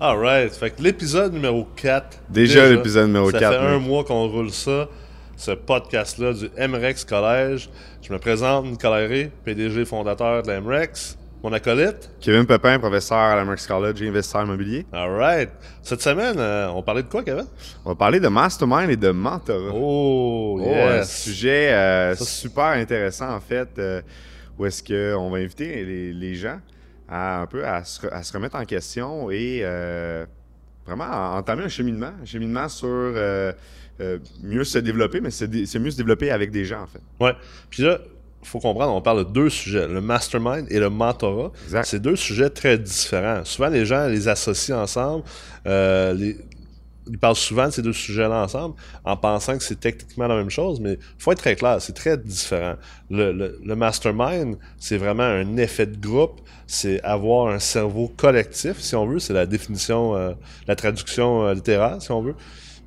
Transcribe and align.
Alright, 0.00 0.52
fait 0.54 0.70
que 0.70 0.82
l'épisode 0.82 1.34
numéro 1.34 1.66
4. 1.76 2.20
Déjà, 2.30 2.66
l'épisode 2.70 3.08
numéro 3.08 3.30
ça 3.30 3.38
4, 3.38 3.52
Ça 3.52 3.58
fait 3.60 3.66
mais- 3.68 3.74
un 3.74 3.78
mois 3.78 4.02
qu'on 4.04 4.26
roule 4.28 4.50
ça, 4.50 4.88
ce 5.36 5.50
podcast-là 5.50 6.32
du 6.32 6.48
MREX 6.56 7.04
Collège. 7.04 7.68
Je 8.00 8.10
me 8.12 8.18
présente, 8.18 8.64
Nicolas 8.64 9.06
Ré, 9.06 9.30
PDG 9.44 9.84
fondateur 9.84 10.42
de 10.42 10.48
la 10.48 10.60
MREX. 10.62 11.18
Mon 11.42 11.52
acolyte. 11.54 12.10
Kevin 12.20 12.44
Pepin, 12.46 12.78
professeur 12.78 13.16
à 13.16 13.34
la 13.36 13.44
Merckx 13.46 13.66
College 13.66 14.02
et 14.02 14.08
investisseur 14.08 14.42
immobilier. 14.44 14.84
Alright. 14.92 15.48
Cette 15.82 16.02
semaine, 16.02 16.36
euh, 16.38 16.68
on 16.68 16.82
parlait 16.82 17.02
de 17.02 17.08
quoi, 17.08 17.22
Kevin? 17.22 17.46
On 17.84 17.90
va 17.90 17.94
parler 17.94 18.20
de 18.20 18.28
mastermind 18.28 18.90
et 18.90 18.96
de 18.96 19.10
mentorat. 19.10 19.72
Oh, 19.74 20.60
Oh, 20.60 20.66
un 20.66 20.96
yes. 20.98 21.22
sujet 21.22 21.72
euh, 21.72 22.14
Ça, 22.14 22.24
super 22.26 22.64
intéressant 22.64 23.34
en 23.34 23.40
fait, 23.40 23.68
euh, 23.78 24.02
où 24.58 24.66
est-ce 24.66 24.82
qu'on 24.82 25.30
va 25.30 25.38
inviter 25.38 25.82
les, 25.82 26.12
les 26.12 26.34
gens 26.34 26.58
à 27.10 27.42
un 27.42 27.46
peu 27.46 27.66
à 27.66 27.82
se, 27.84 28.00
re- 28.02 28.10
à 28.12 28.22
se 28.22 28.32
remettre 28.32 28.56
en 28.56 28.64
question 28.64 29.30
et 29.30 29.60
euh, 29.62 30.24
vraiment 30.86 31.04
à 31.10 31.36
entamer 31.38 31.64
un 31.64 31.68
cheminement, 31.68 32.12
un 32.22 32.24
cheminement 32.24 32.68
sur 32.68 32.86
euh, 32.88 33.52
euh, 34.00 34.18
mieux 34.42 34.64
se 34.64 34.78
développer, 34.78 35.20
mais 35.20 35.30
c'est 35.30 35.48
mieux 35.78 35.90
se 35.90 35.96
développer 35.96 36.30
avec 36.30 36.50
des 36.50 36.64
gens 36.64 36.82
en 36.82 36.86
fait. 36.86 37.00
Ouais. 37.20 37.34
Puis 37.68 37.82
là, 37.82 37.98
faut 38.42 38.58
comprendre, 38.58 38.94
on 38.94 39.02
parle 39.02 39.26
de 39.26 39.30
deux 39.30 39.50
sujets, 39.50 39.86
le 39.86 40.00
mastermind 40.00 40.66
et 40.70 40.78
le 40.78 40.88
mentorat. 40.88 41.52
C'est 41.84 42.00
deux 42.00 42.16
sujets 42.16 42.48
très 42.48 42.78
différents. 42.78 43.44
Souvent, 43.44 43.68
les 43.68 43.84
gens 43.84 44.06
les 44.06 44.28
associent 44.28 44.80
ensemble. 44.80 45.24
euh, 45.66 46.14
les- 46.14 46.38
ils 47.10 47.18
parlent 47.18 47.36
souvent 47.36 47.66
de 47.66 47.72
ces 47.72 47.82
deux 47.82 47.92
sujets-là 47.92 48.44
ensemble 48.44 48.74
en 49.04 49.16
pensant 49.16 49.58
que 49.58 49.64
c'est 49.64 49.80
techniquement 49.80 50.28
la 50.28 50.36
même 50.36 50.50
chose, 50.50 50.80
mais 50.80 50.92
il 50.94 51.22
faut 51.22 51.32
être 51.32 51.38
très 51.38 51.56
clair, 51.56 51.76
c'est 51.80 51.92
très 51.92 52.16
différent. 52.16 52.76
Le, 53.10 53.32
le- 53.32 53.58
le 53.64 53.76
mastermind, 53.76 54.56
c'est 54.78 54.96
vraiment 54.96 55.24
un 55.24 55.56
effet 55.56 55.86
de 55.86 55.96
groupe, 55.98 56.40
c'est 56.66 57.02
avoir 57.02 57.48
un 57.48 57.58
cerveau 57.58 58.12
collectif, 58.16 58.78
si 58.78 58.94
on 58.94 59.06
veut, 59.06 59.18
c'est 59.18 59.32
la 59.32 59.46
définition, 59.46 60.14
euh, 60.14 60.32
la 60.68 60.76
traduction 60.76 61.46
euh, 61.46 61.54
littéraire, 61.54 62.00
si 62.00 62.10
on 62.12 62.22
veut. 62.22 62.34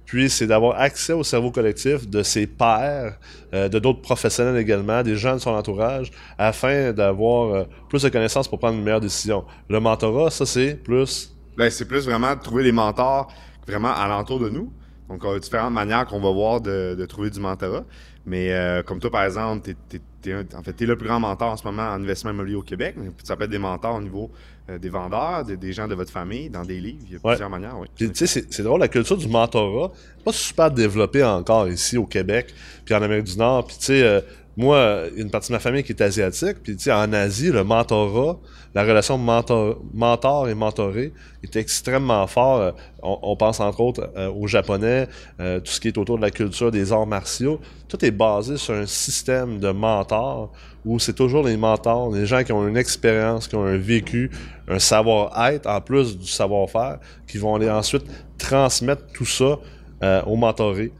Puis, 0.05 0.29
c'est 0.29 0.45
d'avoir 0.47 0.79
accès 0.79 1.13
au 1.13 1.23
cerveau 1.23 1.49
collectif 1.49 2.07
de 2.07 2.21
ses 2.23 2.45
pairs, 2.45 3.17
euh, 3.53 3.67
de 3.67 3.79
d'autres 3.79 4.01
professionnels 4.01 4.57
également, 4.57 5.01
des 5.01 5.15
gens 5.15 5.33
de 5.33 5.39
son 5.39 5.51
entourage, 5.51 6.11
afin 6.37 6.91
d'avoir 6.91 7.53
euh, 7.53 7.63
plus 7.89 8.03
de 8.03 8.09
connaissances 8.09 8.47
pour 8.47 8.59
prendre 8.59 8.77
une 8.77 8.83
meilleure 8.83 9.01
décision. 9.01 9.43
Le 9.69 9.79
mentorat, 9.79 10.29
ça, 10.29 10.45
c'est 10.45 10.75
plus... 10.75 11.33
Ben, 11.57 11.69
c'est 11.69 11.85
plus 11.85 12.05
vraiment 12.05 12.35
de 12.35 12.41
trouver 12.41 12.63
des 12.63 12.71
mentors 12.71 13.31
vraiment 13.67 13.93
alentour 13.93 14.39
de 14.39 14.49
nous. 14.49 14.71
Donc, 15.09 15.23
on 15.25 15.33
a 15.33 15.39
différentes 15.39 15.73
manières 15.73 16.05
qu'on 16.07 16.19
va 16.21 16.31
voir 16.31 16.61
de, 16.61 16.95
de 16.97 17.05
trouver 17.05 17.29
du 17.29 17.39
mentorat. 17.39 17.83
Mais 18.25 18.53
euh, 18.53 18.83
comme 18.83 18.99
toi, 18.99 19.11
par 19.11 19.25
exemple, 19.25 19.73
t'es 20.21 20.31
un- 20.33 20.45
en 20.57 20.63
fait, 20.63 20.79
le 20.81 20.95
plus 20.97 21.07
grand 21.07 21.19
mentor 21.19 21.49
en 21.51 21.57
ce 21.57 21.65
moment 21.65 21.81
en 21.83 21.95
investissement 22.01 22.31
immobilier 22.31 22.55
au 22.55 22.61
Québec. 22.61 22.95
Ça 23.23 23.35
peut 23.35 23.43
être 23.43 23.49
des 23.49 23.57
mentors 23.57 23.95
au 23.95 24.01
niveau 24.01 24.31
euh, 24.69 24.77
des 24.77 24.87
vendeurs, 24.87 25.43
des, 25.43 25.57
des 25.57 25.73
gens 25.73 25.89
de 25.89 25.93
votre 25.95 26.09
famille, 26.11 26.49
dans 26.49 26.63
des 26.63 26.79
livres. 26.79 27.03
Il 27.05 27.13
y 27.13 27.15
a 27.17 27.19
plusieurs 27.19 27.49
manières, 27.49 27.77
oui. 27.77 27.87
Puis, 27.93 28.09
tu 28.09 28.15
sais, 28.15 28.27
c'est- 28.27 28.53
c'est 28.53 28.63
drôle, 28.63 28.79
la 28.79 28.87
culture 28.87 29.17
du 29.17 29.27
mentorat, 29.27 29.91
pas 30.23 30.31
super 30.31 30.71
développée 30.71 31.21
encore 31.21 31.67
ici 31.67 31.97
au 31.97 32.05
Québec, 32.05 32.53
puis 32.85 32.95
en 32.95 33.01
Amérique 33.01 33.25
du 33.25 33.37
Nord. 33.37 33.67
Puis, 33.67 33.75
tu 33.77 33.85
sais, 33.87 34.01
euh, 34.03 34.21
moi, 34.55 35.03
il 35.11 35.17
y 35.17 35.21
a 35.21 35.23
une 35.23 35.31
partie 35.31 35.49
de 35.49 35.53
ma 35.53 35.59
famille 35.59 35.83
qui 35.83 35.93
est 35.93 36.01
asiatique, 36.01 36.57
puis, 36.61 36.75
tu 36.75 36.83
sais, 36.83 36.91
en 36.91 37.11
Asie, 37.11 37.51
le 37.51 37.63
mentorat, 37.63 38.37
la 38.75 38.83
relation 38.83 39.17
mentor, 39.17 39.81
mentor 39.93 40.49
et 40.49 40.55
mentoré 40.55 41.13
est 41.43 41.55
extrêmement 41.55 42.25
fort. 42.27 42.59
Euh, 42.59 42.71
On, 43.01 43.35
pense 43.35 43.59
entre 43.59 43.81
autres 43.81 44.09
euh, 44.15 44.31
aux 44.31 44.47
Japonais, 44.47 45.07
euh, 45.39 45.59
tout 45.59 45.71
ce 45.71 45.79
qui 45.79 45.87
est 45.87 45.97
autour 45.97 46.17
de 46.17 46.21
la 46.21 46.31
culture 46.31 46.71
des 46.71 46.91
arts 46.91 47.05
martiaux. 47.05 47.59
Tout 47.87 48.03
est 48.05 48.11
basé 48.11 48.57
sur 48.57 48.73
un 48.73 48.85
système 48.85 49.59
de 49.59 49.69
mentors 49.69 50.51
où 50.85 50.99
c'est 50.99 51.13
toujours 51.13 51.43
les 51.43 51.57
mentors, 51.57 52.11
les 52.11 52.25
gens 52.25 52.43
qui 52.43 52.51
ont 52.51 52.67
une 52.67 52.77
expérience, 52.77 53.47
qui 53.47 53.55
ont 53.55 53.65
un 53.65 53.77
vécu, 53.77 54.31
un 54.67 54.79
savoir-être 54.79 55.67
en 55.67 55.81
plus 55.81 56.17
du 56.17 56.27
savoir-faire, 56.27 56.99
qui 57.27 57.37
vont 57.37 57.55
aller 57.55 57.69
ensuite 57.69 58.03
transmettre 58.37 59.03
tout 59.13 59.25
ça 59.25 59.59
euh, 60.03 60.21
aux 60.23 60.35
mentorés 60.35 60.91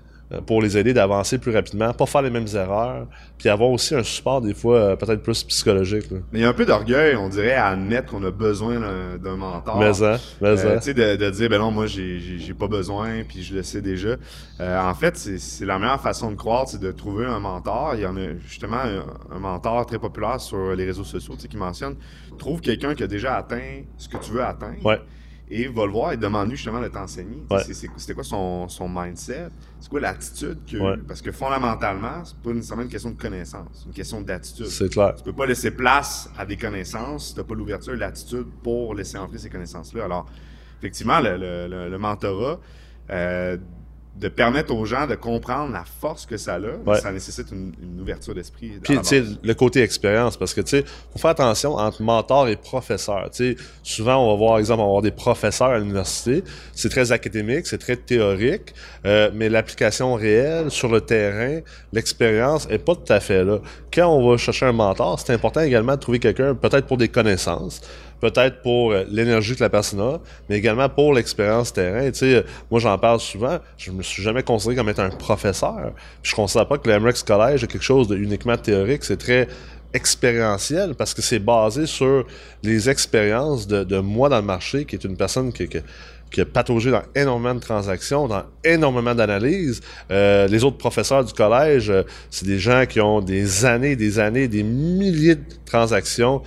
pour 0.42 0.62
les 0.62 0.78
aider 0.78 0.94
d'avancer 0.94 1.38
plus 1.38 1.52
rapidement, 1.54 1.94
pas 1.94 2.06
faire 2.06 2.22
les 2.22 2.30
mêmes 2.30 2.48
erreurs, 2.54 3.08
puis 3.38 3.50
avoir 3.50 3.70
aussi 3.70 3.96
un 3.96 4.04
support 4.04 4.42
des 4.42 4.54
fois 4.54 4.78
euh, 4.78 4.96
peut-être 4.96 5.22
plus 5.22 5.44
psychologique. 5.44 6.10
là. 6.12 6.18
Mais 6.32 6.40
il 6.40 6.42
y 6.42 6.46
a 6.46 6.50
un 6.50 6.54
peu 6.54 6.66
d'orgueil, 6.66 7.16
on 7.16 7.30
dirait, 7.30 7.54
à 7.54 7.68
admettre 7.68 8.12
qu'on 8.12 8.24
a 8.24 8.32
besoin 8.32 8.80
d'un, 9.18 9.36
mentor. 9.36 9.80
Mais 9.80 9.94
ça, 9.94 10.20
mais 10.42 10.50
Euh, 10.50 10.58
ça. 10.58 10.78
tu 10.78 10.84
sais, 10.84 10.94
de, 10.94 11.16
de 11.16 11.30
dire, 11.30 11.50
ben 11.50 11.60
non, 11.60 11.72
moi, 11.72 11.86
j'ai, 11.88 12.54
pas 12.58 12.68
besoin, 12.68 13.24
puis 13.28 13.44
je 13.44 13.56
le 13.56 13.64
sais 13.64 13.82
déjà. 13.82 14.16
Euh, 14.60 14.82
en 14.82 14.94
fait, 14.94 15.18
c'est, 15.18 15.40
c'est 15.40 15.66
la 15.66 15.80
meilleure 15.80 16.02
façon 16.02 16.32
de 16.32 16.36
croire, 16.36 16.68
c'est 16.68 16.80
de 16.80 16.92
trouver 16.92 17.26
un 17.26 17.40
mentor. 17.40 17.96
Il 17.96 18.02
y 18.02 18.06
en 18.06 18.16
a 18.16 18.28
justement 18.48 18.78
un, 18.78 19.36
un 19.36 19.40
mentor 19.40 19.86
très 19.86 20.00
populaire 20.00 20.40
sur 20.40 20.76
les 20.76 20.86
réseaux 20.86 21.04
sociaux, 21.04 21.34
tu 21.36 21.42
sais, 21.42 21.48
qui 21.48 21.58
mentionne, 21.58 21.96
trouve 22.38 22.62
quelqu'un 22.62 22.96
qui 22.96 23.04
a 23.04 23.08
déjà 23.08 23.36
atteint 23.36 23.82
ce 23.98 24.08
que 24.08 24.18
tu 24.18 24.32
veux 24.32 24.44
atteindre. 24.44 24.86
Ouais. 24.86 25.00
Et 25.50 25.68
va 25.68 25.86
le 25.86 25.92
voir 25.92 26.14
et 26.14 26.18
demande-lui 26.18 26.56
justement 26.56 26.82
de 26.82 26.88
t'enseigner. 26.88 27.44
Ouais. 27.52 27.62
C'était 27.64 28.14
quoi 28.14 28.24
son, 28.24 28.68
son 28.70 28.88
mindset? 28.90 29.50
C'est 29.80 29.90
quoi 29.90 30.00
l'attitude 30.00 30.60
que. 30.66 30.78
Ouais. 30.78 30.98
Parce 31.08 31.22
que 31.22 31.32
fondamentalement, 31.32 32.24
c'est 32.24 32.38
pas 32.38 32.54
nécessairement 32.54 32.84
une 32.84 32.90
question 32.90 33.12
de 33.12 33.18
connaissance, 33.22 33.68
c'est 33.74 33.86
une 33.86 33.94
question 33.94 34.22
d'attitude. 34.22 34.68
C'est 34.68 34.90
clair. 34.90 35.14
Tu 35.16 35.24
peux 35.24 35.34
pas 35.34 35.46
laisser 35.46 35.72
place 35.72 36.30
à 36.38 36.46
des 36.46 36.58
connaissances 36.58 37.28
si 37.28 37.34
tu 37.34 37.40
n'as 37.40 37.46
pas 37.46 37.56
l'ouverture 37.56 37.94
et 37.94 37.98
l'attitude 37.98 38.48
pour 38.64 38.96
laisser 38.96 39.18
entrer 39.18 39.38
ces 39.38 39.50
connaissances-là. 39.50 40.06
Alors, 40.06 40.26
effectivement, 40.80 41.20
le, 41.20 41.38
le- 41.38 41.68
le- 41.68 41.90
le 41.90 41.98
mentorat, 41.98 42.60
euh, 43.12 43.58
de 44.16 44.28
permettre 44.28 44.74
aux 44.74 44.86
gens 44.86 45.08
de 45.08 45.16
comprendre 45.16 45.74
la 45.74 45.84
force 46.00 46.26
que 46.28 46.38
ça 46.38 46.56
a, 46.56 46.60
Ouais. 46.60 47.00
ça 47.00 47.12
nécessite 47.12 47.52
une, 47.52 47.74
une 47.82 48.00
ouverture 48.00 48.36
d'esprit. 48.36 48.74
Puis, 48.84 48.98
tu 49.00 49.04
sais, 49.04 49.24
le 49.42 49.54
côté 49.56 49.82
expérience, 49.82 50.38
parce 50.38 50.54
que, 50.54 50.62
tu 50.62 50.70
sais, 50.70 50.86
faut 51.12 51.18
faire 51.20 51.32
attention 51.32 51.74
entre 51.76 52.02
mentor 52.04 52.48
et 52.48 52.56
professeur. 52.56 53.30
Tu 53.32 53.56
sais, 53.56 53.64
souvent, 53.82 54.18
on 54.18 54.30
va 54.32 54.38
voir, 54.38 54.60
exemple, 54.60 54.82
on 54.82 54.86
va 54.86 54.90
voir 54.92 55.02
des 55.02 55.12
professeurs 55.12 55.70
à 55.70 55.80
l'université. 55.80 56.44
C'est 56.74 56.90
très 56.90 57.12
académique, 57.12 57.66
c'est 57.66 57.80
très 57.80 57.96
théorique, 57.96 58.74
euh, 59.06 59.32
mais 59.34 59.50
l'application 59.50 60.14
réelle 60.14 60.70
sur 60.70 60.90
le 60.90 61.02
terrain, 61.02 61.62
l'expérience 61.92 62.68
est 62.70 62.78
pas 62.78 62.96
tout 62.96 63.12
à 63.12 63.20
fait 63.20 63.44
là. 63.44 63.60
Quand 63.92 64.08
on 64.08 64.30
va 64.30 64.38
chercher 64.38 64.68
un 64.68 64.74
mentor, 64.74 65.20
c'est 65.20 65.34
important 65.34 65.62
également 65.62 65.96
de 65.96 66.00
trouver 66.00 66.20
quelqu'un, 66.20 66.54
peut-être 66.54 66.86
pour 66.86 66.98
des 66.98 67.08
connaissances, 67.08 67.82
peut-être 68.24 68.62
pour 68.62 68.94
euh, 68.94 69.04
l'énergie 69.10 69.54
que 69.54 69.64
la 69.64 69.70
personne 69.70 70.00
a, 70.00 70.20
mais 70.48 70.58
également 70.58 70.88
pour 70.88 71.14
l'expérience 71.14 71.74
terrain. 71.74 72.10
Tu 72.10 72.20
sais, 72.20 72.36
euh, 72.36 72.42
moi, 72.72 72.80
j'en 72.80 72.98
parle 72.98 73.20
souvent. 73.20 73.60
Je 73.78 73.92
me 73.92 74.02
suis 74.02 74.24
jamais 74.24 74.44
considéré 74.44 74.78
comme 74.78 74.90
étant 74.90 75.04
un 75.04 75.10
professeur. 75.10 75.92
Puis 76.22 76.32
je 76.32 76.36
considère 76.36 76.68
pas 76.68 76.78
que 76.78 76.90
le 76.90 77.00
MREX 77.00 77.24
Collège 77.24 77.66
est 77.66 77.68
quelque 77.68 77.84
chose 77.84 78.08
de 78.08 78.16
uniquement 78.16 78.56
théorique. 78.56 79.04
C'est 79.04 79.18
très 79.18 79.50
expérientiel 79.94 80.96
parce 80.96 81.14
que 81.14 81.22
c'est 81.22 81.40
basé 81.40 81.86
sur 81.86 82.26
les 82.64 82.90
expériences 82.90 83.68
de, 83.68 84.00
moi 84.00 84.30
dans 84.30 84.38
le 84.38 84.46
marché, 84.46 84.86
qui 84.86 84.96
est 84.96 85.04
une 85.04 85.18
personne 85.18 85.52
qui, 85.52 85.68
a 86.42 86.46
pataugé 86.46 86.90
dans 86.90 87.04
énormément 87.14 87.54
de 87.54 87.60
transactions, 87.60 88.28
dans 88.28 88.44
énormément 88.64 89.14
d'analyses. 89.14 89.82
Euh, 90.10 90.48
les 90.48 90.64
autres 90.64 90.78
professeurs 90.78 91.24
du 91.24 91.34
collège, 91.34 91.94
c'est 92.32 92.48
des 92.48 92.58
gens 92.58 92.86
qui 92.88 93.00
ont 93.02 93.22
des 93.22 93.66
années, 93.66 93.96
des 93.96 94.18
années, 94.18 94.48
des 94.48 94.64
milliers 94.64 95.36
de 95.36 95.44
transactions 95.66 96.42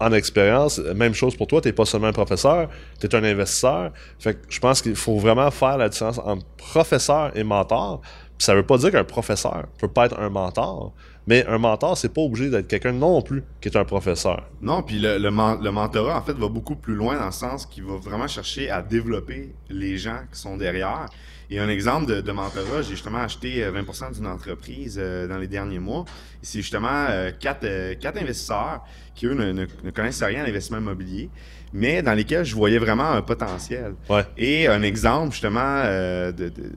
en 0.00 0.12
expérience. 0.12 0.78
Même 0.78 1.14
chose 1.14 1.36
pour 1.36 1.46
toi, 1.46 1.60
tu 1.60 1.68
n'es 1.68 1.72
pas 1.72 1.84
seulement 1.84 2.08
un 2.08 2.12
professeur, 2.12 2.68
tu 3.00 3.06
es 3.06 3.14
un 3.14 3.24
investisseur. 3.24 3.92
Fait 4.18 4.34
que 4.34 4.40
je 4.48 4.60
pense 4.60 4.82
qu'il 4.82 4.96
faut 4.96 5.18
vraiment 5.18 5.50
faire 5.50 5.78
la 5.78 5.88
différence 5.88 6.18
entre 6.18 6.44
professeur 6.56 7.36
et 7.36 7.44
mentor. 7.44 8.00
Puis 8.36 8.44
ça 8.44 8.54
veut 8.54 8.64
pas 8.66 8.78
dire 8.78 8.92
qu'un 8.92 9.04
professeur 9.04 9.66
peut 9.78 9.88
pas 9.88 10.06
être 10.06 10.18
un 10.20 10.28
mentor, 10.28 10.92
mais 11.26 11.44
un 11.46 11.58
mentor, 11.58 11.98
c'est 11.98 12.14
pas 12.14 12.20
obligé 12.20 12.50
d'être 12.50 12.68
quelqu'un 12.68 12.92
non 12.92 13.20
plus 13.20 13.42
qui 13.60 13.68
est 13.68 13.76
un 13.76 13.84
professeur. 13.84 14.44
Non, 14.62 14.82
puis 14.82 15.00
le, 15.00 15.18
le, 15.18 15.28
le 15.28 15.70
mentorat, 15.72 16.18
en 16.18 16.22
fait, 16.22 16.34
va 16.34 16.48
beaucoup 16.48 16.76
plus 16.76 16.94
loin 16.94 17.18
dans 17.18 17.26
le 17.26 17.32
sens 17.32 17.66
qu'il 17.66 17.84
va 17.84 17.96
vraiment 17.96 18.28
chercher 18.28 18.70
à 18.70 18.80
développer 18.80 19.52
les 19.68 19.98
gens 19.98 20.20
qui 20.32 20.40
sont 20.40 20.56
derrière. 20.56 21.06
Et 21.50 21.58
un 21.58 21.68
exemple 21.68 22.06
de, 22.06 22.20
de 22.20 22.32
mentorat, 22.32 22.82
j'ai 22.82 22.90
justement 22.90 23.18
acheté 23.18 23.64
euh, 23.64 23.72
20% 23.72 24.14
d'une 24.14 24.26
entreprise 24.26 24.98
euh, 25.00 25.26
dans 25.26 25.38
les 25.38 25.46
derniers 25.48 25.78
mois. 25.78 26.04
C'est 26.42 26.60
justement 26.60 27.06
euh, 27.08 27.30
quatre, 27.38 27.64
euh, 27.64 27.94
quatre 27.94 28.18
investisseurs 28.20 28.84
qui, 29.14 29.26
eux, 29.26 29.34
ne, 29.34 29.52
ne- 29.52 29.66
ne 29.82 29.90
connaissent 29.90 30.22
rien 30.22 30.42
à 30.42 30.46
l'investissement 30.46 30.78
immobilier, 30.78 31.30
mais 31.72 32.02
dans 32.02 32.12
lesquels 32.12 32.44
je 32.44 32.54
voyais 32.54 32.78
vraiment 32.78 33.10
un 33.12 33.22
potentiel. 33.22 33.94
Ouais. 34.10 34.24
Et 34.36 34.66
un 34.68 34.82
exemple, 34.82 35.32
justement, 35.32 35.82
euh, 35.84 36.32
de, 36.32 36.50
de, 36.50 36.70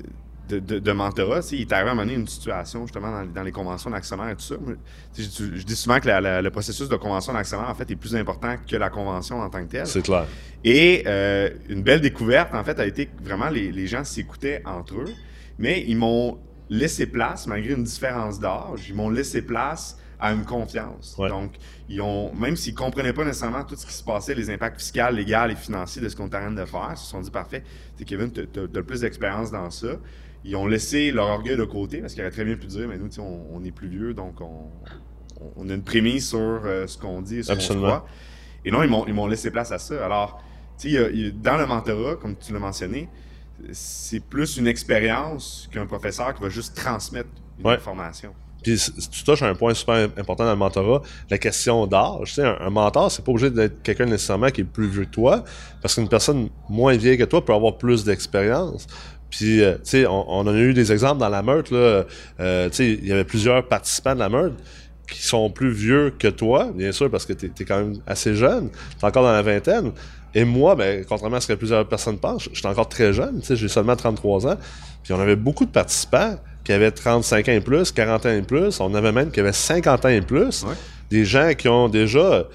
de, 0.51 0.59
de, 0.59 0.79
de 0.79 0.91
mentorat, 0.91 1.39
il 1.51 1.61
est 1.61 1.71
arrivé 1.73 1.89
à 1.91 1.95
donné 1.95 2.13
une 2.13 2.27
situation, 2.27 2.85
justement, 2.85 3.11
dans, 3.11 3.25
dans 3.25 3.43
les 3.43 3.51
conventions 3.51 3.89
d'actionnaires 3.89 4.29
et 4.29 4.35
tout 4.35 4.41
ça. 4.41 4.55
Je, 5.17 5.23
je 5.55 5.63
dis 5.65 5.75
souvent 5.75 5.99
que 5.99 6.07
la- 6.07 6.21
la- 6.21 6.41
le 6.41 6.49
processus 6.51 6.89
de 6.89 6.95
convention 6.95 7.33
d'actionnaire, 7.33 7.69
en 7.69 7.75
fait, 7.75 7.89
est 7.89 7.95
plus 7.95 8.15
important 8.15 8.55
que 8.67 8.75
la 8.75 8.89
convention 8.89 9.39
en 9.39 9.49
tant 9.49 9.63
que 9.65 9.71
telle. 9.71 9.87
C'est 9.87 10.01
clair. 10.01 10.25
Et 10.63 11.03
euh, 11.07 11.49
une 11.69 11.81
belle 11.83 12.01
découverte, 12.01 12.53
en 12.53 12.63
fait, 12.63 12.79
a 12.79 12.85
été 12.85 13.07
que 13.07 13.23
vraiment 13.23 13.49
les, 13.49 13.71
les 13.71 13.87
gens 13.87 14.03
s'écoutaient 14.03 14.61
entre 14.65 14.95
eux, 14.95 15.13
mais 15.57 15.83
ils 15.87 15.97
m'ont 15.97 16.37
laissé 16.69 17.05
place, 17.05 17.47
malgré 17.47 17.73
une 17.73 17.83
différence 17.83 18.39
d'âge, 18.39 18.87
ils 18.87 18.95
m'ont 18.95 19.09
laissé 19.09 19.41
place 19.41 19.97
à 20.23 20.31
une 20.33 20.45
confiance. 20.45 21.15
Ouais. 21.17 21.29
Donc, 21.29 21.53
ils 21.89 21.99
ont, 21.99 22.31
même 22.35 22.55
s'ils 22.55 22.75
comprenaient 22.75 23.11
pas 23.11 23.25
nécessairement 23.25 23.63
tout 23.63 23.75
ce 23.75 23.85
qui 23.87 23.93
se 23.93 24.03
passait, 24.03 24.35
les 24.35 24.49
impacts 24.51 24.79
fiscaux, 24.79 25.11
légaux 25.11 25.49
et 25.49 25.55
financiers 25.55 25.99
de 26.01 26.07
ce 26.09 26.15
qu'on 26.15 26.25
est 26.29 26.35
en 26.35 26.39
train 26.41 26.51
de 26.51 26.63
faire, 26.63 26.89
ils 26.91 26.97
se 26.97 27.07
sont 27.07 27.21
dit 27.21 27.31
parfait, 27.31 27.63
sais, 27.97 28.05
Kevin, 28.05 28.31
tu 28.31 28.41
as, 28.41 28.59
le 28.71 28.83
plus 28.83 29.01
d'expérience 29.01 29.49
dans 29.51 29.69
ça. 29.71 29.87
Ils 30.43 30.55
ont 30.55 30.65
laissé 30.65 31.11
leur 31.11 31.27
orgueil 31.27 31.55
de 31.55 31.63
côté 31.63 31.99
parce 31.99 32.13
qu'ils 32.13 32.23
auraient 32.23 32.31
très 32.31 32.45
bien 32.45 32.55
pu 32.55 32.67
dire, 32.67 32.87
mais 32.87 32.97
nous, 32.97 33.19
on, 33.19 33.47
on 33.51 33.63
est 33.63 33.71
plus 33.71 33.87
vieux, 33.87 34.13
donc 34.13 34.41
on, 34.41 34.69
on 35.55 35.69
a 35.69 35.73
une 35.73 35.83
prémisse 35.83 36.29
sur 36.29 36.39
euh, 36.39 36.87
ce 36.87 36.97
qu'on 36.97 37.21
dit 37.21 37.39
et 37.39 37.43
ce 37.43 37.53
qu'on 37.53 37.75
croit. 37.75 38.05
Et 38.63 38.71
non, 38.71 38.83
ils 38.83 39.13
m'ont, 39.13 39.27
laissé 39.27 39.49
place 39.51 39.71
à 39.71 39.79
ça. 39.79 40.05
Alors, 40.05 40.41
tu 40.77 40.91
sais, 40.91 41.31
dans 41.31 41.57
le 41.57 41.65
mentorat, 41.65 42.15
comme 42.15 42.35
tu 42.35 42.53
l'as 42.53 42.59
mentionné, 42.59 43.09
c'est 43.71 44.19
plus 44.19 44.57
une 44.57 44.67
expérience 44.67 45.69
qu'un 45.71 45.85
professeur 45.85 46.33
qui 46.33 46.41
va 46.41 46.49
juste 46.49 46.75
transmettre 46.75 47.29
une 47.59 47.67
information. 47.67 48.33
Puis 48.63 48.79
tu 49.11 49.23
touches 49.23 49.41
à 49.41 49.47
un 49.47 49.55
point 49.55 49.73
super 49.73 49.95
important 50.17 50.43
dans 50.43 50.51
le 50.51 50.55
mentorat, 50.55 51.01
la 51.31 51.37
question 51.39 51.87
d'âge. 51.87 52.29
Tu 52.29 52.33
sais, 52.35 52.43
un, 52.43 52.69
mentor, 52.69 53.11
c'est 53.11 53.25
pas 53.25 53.31
obligé 53.31 53.49
d'être 53.49 53.81
quelqu'un 53.81 54.05
nécessairement 54.05 54.51
qui 54.51 54.61
est 54.61 54.65
plus 54.65 54.87
vieux 54.87 55.05
que 55.05 55.09
toi, 55.09 55.43
parce 55.81 55.95
qu'une 55.95 56.07
personne 56.07 56.49
moins 56.69 56.95
vieille 56.95 57.17
que 57.17 57.23
toi 57.23 57.43
peut 57.43 57.53
avoir 57.53 57.79
plus 57.79 58.03
d'expérience. 58.03 58.85
Puis, 59.31 59.63
euh, 59.63 59.75
tu 59.75 59.79
sais, 59.85 60.05
on, 60.05 60.29
on, 60.29 60.45
a 60.45 60.53
eu 60.53 60.73
des 60.73 60.91
exemples 60.91 61.19
dans 61.19 61.29
la 61.29 61.41
meute, 61.41 61.71
là. 61.71 62.05
Euh, 62.39 62.69
tu 62.69 62.75
sais, 62.75 62.89
il 62.91 63.07
y 63.07 63.13
avait 63.13 63.23
plusieurs 63.23 63.65
participants 63.67 64.13
de 64.13 64.19
la 64.19 64.29
meute 64.29 64.53
qui 65.09 65.23
sont 65.23 65.49
plus 65.49 65.71
vieux 65.71 66.13
que 66.17 66.27
toi, 66.27 66.69
bien 66.73 66.91
sûr, 66.91 67.09
parce 67.09 67.25
que 67.25 67.33
tu 67.33 67.47
es, 67.47 67.65
quand 67.65 67.77
même 67.77 67.95
assez 68.05 68.35
jeune. 68.35 68.69
Tu 68.99 69.05
encore 69.05 69.23
dans 69.23 69.31
la 69.31 69.41
vingtaine. 69.41 69.91
Et 70.33 70.45
moi, 70.45 70.75
ben, 70.75 71.03
contrairement 71.07 71.37
à 71.37 71.41
ce 71.41 71.47
que 71.47 71.53
plusieurs 71.53 71.87
personnes 71.87 72.17
pensent, 72.17 72.49
je 72.51 72.57
suis 72.57 72.67
encore 72.67 72.87
très 72.87 73.13
jeune. 73.13 73.39
Tu 73.39 73.47
sais, 73.47 73.55
j'ai 73.55 73.67
seulement 73.67 73.95
33 73.95 74.47
ans. 74.47 74.57
Puis 75.03 75.13
on 75.13 75.19
avait 75.19 75.35
beaucoup 75.35 75.65
de 75.65 75.71
participants 75.71 76.37
qui 76.63 76.71
avaient 76.71 76.91
35 76.91 77.49
ans 77.49 77.51
et 77.51 77.61
plus, 77.61 77.91
40 77.91 78.25
ans 78.25 78.29
et 78.29 78.41
plus. 78.41 78.79
On 78.79 78.93
avait 78.93 79.11
même 79.11 79.31
qui 79.31 79.39
avaient 79.39 79.51
50 79.51 80.05
ans 80.05 80.09
et 80.09 80.21
plus. 80.21 80.65
Des 81.09 81.25
gens 81.25 81.53
qui 81.57 81.67
ont 81.67 81.89
déjà 81.89 82.45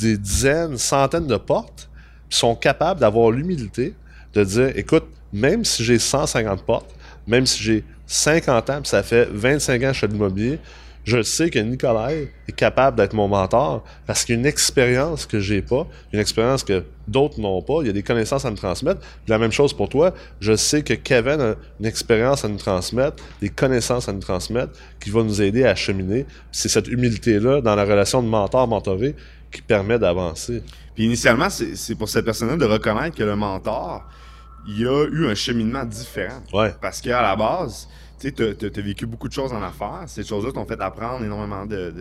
des 0.00 0.16
dizaines, 0.16 0.78
centaines 0.78 1.26
de 1.26 1.36
portes, 1.36 1.90
qui 2.30 2.38
sont 2.38 2.54
capables 2.54 3.00
d'avoir 3.00 3.30
l'humilité 3.30 3.94
de 4.32 4.44
dire, 4.44 4.72
écoute, 4.74 5.04
même 5.32 5.64
si 5.64 5.84
j'ai 5.84 5.98
150 5.98 6.62
portes, 6.64 6.94
même 7.26 7.46
si 7.46 7.62
j'ai 7.62 7.84
50 8.06 8.70
ans, 8.70 8.80
puis 8.82 8.88
ça 8.88 9.02
fait 9.02 9.28
25 9.30 9.82
ans 9.82 9.88
que 9.88 9.92
je 9.94 9.98
fais 9.98 10.06
l'immobilier, 10.06 10.58
je 11.06 11.22
sais 11.22 11.50
que 11.50 11.60
Nicolas 11.60 12.12
est 12.12 12.52
capable 12.56 12.96
d'être 12.96 13.12
mon 13.12 13.28
mentor 13.28 13.84
parce 14.06 14.24
qu'il 14.24 14.34
y 14.34 14.38
a 14.38 14.40
une 14.40 14.46
expérience 14.46 15.24
que 15.24 15.38
j'ai 15.38 15.62
pas, 15.62 15.86
une 16.12 16.18
expérience 16.18 16.64
que 16.64 16.82
d'autres 17.06 17.40
n'ont 17.40 17.62
pas, 17.62 17.78
il 17.82 17.86
y 17.86 17.90
a 17.90 17.92
des 17.92 18.02
connaissances 18.02 18.44
à 18.44 18.50
me 18.50 18.56
transmettre. 18.56 19.00
la 19.28 19.38
même 19.38 19.52
chose 19.52 19.72
pour 19.72 19.88
toi, 19.88 20.12
je 20.40 20.56
sais 20.56 20.82
que 20.82 20.94
Kevin 20.94 21.40
a 21.40 21.54
une 21.78 21.86
expérience 21.86 22.44
à 22.44 22.48
nous 22.48 22.56
transmettre, 22.56 23.22
des 23.40 23.50
connaissances 23.50 24.08
à 24.08 24.12
nous 24.12 24.18
transmettre 24.18 24.72
qui 24.98 25.10
va 25.10 25.22
nous 25.22 25.40
aider 25.40 25.64
à 25.64 25.76
cheminer. 25.76 26.26
C'est 26.50 26.68
cette 26.68 26.88
humilité-là 26.88 27.60
dans 27.60 27.76
la 27.76 27.84
relation 27.84 28.20
de 28.20 28.26
mentor-mentoré 28.26 29.14
qui 29.52 29.62
permet 29.62 30.00
d'avancer. 30.00 30.60
Puis 30.96 31.04
initialement, 31.04 31.50
c'est 31.50 31.94
pour 31.94 32.08
cette 32.08 32.24
personne-là 32.24 32.56
de 32.56 32.64
reconnaître 32.64 33.16
que 33.16 33.22
le 33.22 33.36
mentor, 33.36 34.02
il 34.66 34.80
y 34.80 34.86
a 34.86 35.04
eu 35.04 35.26
un 35.26 35.34
cheminement 35.34 35.84
différent. 35.84 36.42
Ouais. 36.52 36.74
Parce 36.80 37.00
qu'à 37.00 37.22
la 37.22 37.36
base, 37.36 37.88
tu 38.18 38.28
as, 38.28 38.80
vécu 38.80 39.06
beaucoup 39.06 39.28
de 39.28 39.32
choses 39.32 39.52
en 39.52 39.62
affaires. 39.62 40.04
Ces 40.06 40.24
choses-là 40.24 40.52
t'ont 40.52 40.64
fait 40.64 40.80
apprendre 40.80 41.24
énormément 41.24 41.66
de, 41.66 41.92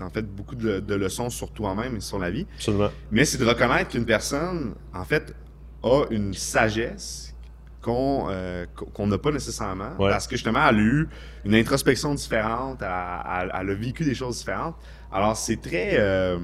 en 0.00 0.10
fait 0.10 0.22
beaucoup 0.22 0.54
de, 0.54 0.94
leçons 0.94 1.30
sur 1.30 1.52
toi-même 1.52 1.96
et 1.96 2.00
sur 2.00 2.18
la 2.18 2.30
vie. 2.30 2.46
Absolument. 2.56 2.90
Mais 3.10 3.24
c'est 3.24 3.38
de 3.38 3.44
reconnaître 3.44 3.90
qu'une 3.90 4.04
personne, 4.04 4.74
en 4.94 5.04
fait, 5.04 5.34
a 5.82 6.02
une 6.10 6.34
sagesse 6.34 7.34
qu'on 7.80 8.26
euh, 8.28 8.66
n'a 8.98 9.18
pas 9.18 9.30
nécessairement. 9.30 9.92
Parce 9.96 10.26
que 10.26 10.36
justement, 10.36 10.66
elle 10.68 10.76
a 10.76 10.78
eu 10.78 11.08
une 11.44 11.54
introspection 11.54 12.14
différente, 12.14 12.82
elle, 12.82 12.88
a 12.88 13.74
vécu 13.74 14.04
des 14.04 14.14
choses 14.14 14.38
différentes. 14.38 14.76
Alors, 15.12 15.36
c'est 15.36 15.60
très. 15.60 15.96
Euh, 15.98 16.38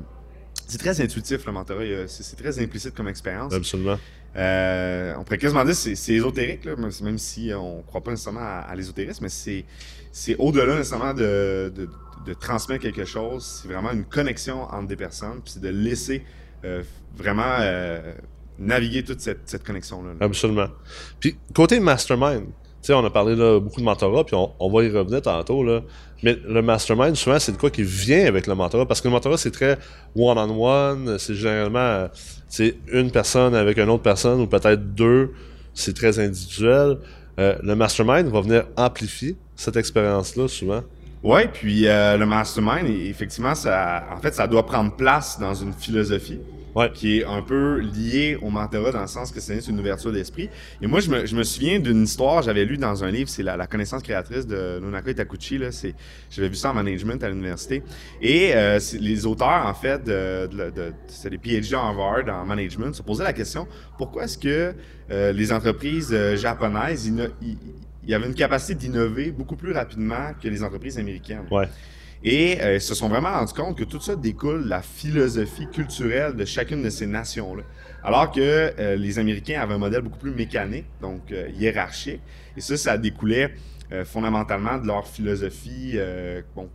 c'est 0.66 0.78
très 0.78 0.98
intuitif 1.00 1.44
le 1.44 1.52
mentorat, 1.52 2.06
c'est 2.06 2.36
très 2.36 2.58
implicite 2.58 2.94
comme 2.94 3.08
expérience. 3.08 3.52
Absolument. 3.52 3.98
Euh, 4.36 5.14
on 5.16 5.24
pourrait 5.24 5.38
quasiment 5.38 5.64
dire 5.64 5.74
que 5.74 5.94
c'est 5.94 6.12
ésotérique, 6.12 6.64
là, 6.64 6.74
même 6.76 7.18
si 7.18 7.52
on 7.54 7.78
ne 7.78 7.82
croit 7.82 8.02
pas 8.02 8.10
nécessairement 8.10 8.40
à, 8.40 8.74
l'ésotérisme, 8.74 9.24
mais 9.24 9.64
c'est 10.12 10.36
au-delà 10.38 10.76
nécessairement 10.76 11.14
de, 11.14 11.72
de, 11.74 12.34
transmettre 12.34 12.82
quelque 12.82 13.04
chose. 13.04 13.60
C'est 13.62 13.68
vraiment 13.68 13.92
une 13.92 14.04
connexion 14.04 14.62
entre 14.62 14.88
des 14.88 14.96
personnes, 14.96 15.40
puis 15.42 15.52
c'est 15.52 15.62
de 15.62 15.68
laisser 15.68 16.24
euh, 16.64 16.82
vraiment 17.14 17.56
euh, 17.60 18.12
naviguer 18.58 19.04
toute 19.04 19.20
cette, 19.20 19.48
cette 19.48 19.64
connexion-là. 19.64 20.14
Absolument. 20.20 20.68
Puis, 21.20 21.36
côté 21.54 21.78
mastermind, 21.78 22.46
on 22.92 23.04
a 23.04 23.10
parlé 23.10 23.34
beaucoup 23.60 23.80
de 23.80 23.84
mentorat, 23.84 24.24
puis 24.24 24.36
on, 24.36 24.70
va 24.70 24.84
y 24.84 24.90
revenir 24.90 25.22
tantôt. 25.22 25.64
Mais 26.22 26.36
le 26.46 26.62
mastermind, 26.62 27.14
souvent, 27.16 27.38
c'est 27.38 27.52
de 27.52 27.56
quoi 27.56 27.70
qui 27.70 27.82
vient 27.82 28.26
avec 28.26 28.46
le 28.46 28.54
mentorat. 28.54 28.86
Parce 28.86 29.00
que 29.00 29.08
le 29.08 29.12
mentorat, 29.12 29.36
c'est 29.36 29.50
très 29.50 29.78
one-on-one. 30.16 31.18
c'est 31.18 31.34
généralement 31.34 32.08
une 32.92 33.10
personne 33.10 33.54
avec 33.54 33.78
une 33.78 33.88
autre 33.88 34.02
personne, 34.02 34.40
ou 34.40 34.46
peut-être 34.46 34.94
deux. 34.94 35.32
C'est 35.72 35.94
très 35.94 36.18
individuel. 36.18 36.98
Euh, 37.38 37.56
le 37.62 37.74
mastermind 37.74 38.28
va 38.28 38.40
venir 38.40 38.64
amplifier 38.76 39.36
cette 39.56 39.76
expérience-là, 39.76 40.46
souvent. 40.48 40.82
Oui, 41.22 41.42
puis 41.52 41.88
euh, 41.88 42.16
le 42.16 42.26
mastermind, 42.26 42.86
effectivement, 42.86 43.54
ça, 43.54 44.04
en 44.14 44.20
fait, 44.20 44.34
ça 44.34 44.46
doit 44.46 44.66
prendre 44.66 44.94
place 44.94 45.38
dans 45.40 45.54
une 45.54 45.72
philosophie 45.72 46.38
qui 46.92 47.18
est 47.18 47.24
un 47.24 47.42
peu 47.42 47.78
lié 47.78 48.36
au 48.42 48.50
mentorat 48.50 48.92
dans 48.92 49.00
le 49.00 49.06
sens 49.06 49.30
que 49.30 49.40
c'est 49.40 49.58
une 49.68 49.78
ouverture 49.78 50.12
d'esprit. 50.12 50.50
Et 50.82 50.86
moi, 50.86 51.00
je 51.00 51.10
me, 51.10 51.26
je 51.26 51.36
me 51.36 51.42
souviens 51.42 51.78
d'une 51.78 52.02
histoire, 52.02 52.42
j'avais 52.42 52.64
lu 52.64 52.76
dans 52.76 53.04
un 53.04 53.10
livre, 53.10 53.28
c'est 53.28 53.42
la, 53.42 53.66
connaissance 53.66 54.02
créatrice 54.02 54.46
de 54.46 54.78
Nonaka 54.80 55.10
Itakuchi. 55.10 55.60
J'avais 56.30 56.48
vu 56.48 56.54
ça 56.54 56.70
en 56.70 56.74
management 56.74 57.22
à 57.22 57.28
l'université. 57.28 57.82
Et 58.20 58.54
euh, 58.54 58.78
les 59.00 59.26
auteurs, 59.26 59.66
en 59.66 59.74
fait, 59.74 60.04
de, 60.04 60.46
de, 60.46 60.92
c'est 61.06 61.30
des 61.30 61.38
PhD 61.38 61.74
en 61.74 61.88
Harvard 61.88 62.28
en 62.28 62.44
management, 62.44 62.92
se 62.94 63.02
posaient 63.02 63.24
la 63.24 63.32
question 63.32 63.66
pourquoi 63.96 64.24
est-ce 64.24 64.38
que 64.38 64.74
euh, 65.10 65.32
les 65.32 65.52
entreprises 65.52 66.10
euh, 66.12 66.36
japonaises, 66.36 67.06
il, 67.06 67.58
y 68.06 68.14
avait 68.14 68.26
une 68.26 68.34
capacité 68.34 68.74
d'innover 68.74 69.30
beaucoup 69.30 69.56
plus 69.56 69.72
rapidement 69.72 70.32
que 70.40 70.48
les 70.48 70.62
entreprises 70.62 70.98
américaines? 70.98 71.46
Ouais. 71.50 71.68
Et 72.24 72.58
euh, 72.62 72.76
ils 72.76 72.80
se 72.80 72.94
sont 72.94 73.08
vraiment 73.08 73.30
rendus 73.30 73.52
compte 73.52 73.76
que 73.76 73.84
tout 73.84 74.00
ça 74.00 74.16
découle 74.16 74.64
de 74.64 74.68
la 74.70 74.80
philosophie 74.80 75.68
culturelle 75.70 76.34
de 76.34 76.44
chacune 76.46 76.82
de 76.82 76.88
ces 76.88 77.06
nations-là. 77.06 77.62
Alors 78.02 78.32
que 78.32 78.40
euh, 78.40 78.96
les 78.96 79.18
Américains 79.18 79.60
avaient 79.60 79.74
un 79.74 79.78
modèle 79.78 80.00
beaucoup 80.00 80.18
plus 80.18 80.30
mécanique, 80.30 80.86
donc 81.02 81.30
euh, 81.30 81.50
hiérarchique. 81.54 82.22
Et 82.56 82.62
ça, 82.62 82.76
ça 82.76 82.98
découlait 82.98 83.54
fondamentalement 84.06 84.78
de 84.78 84.88
leur 84.88 85.06
philosophie, 85.06 85.96
donc, 86.56 86.70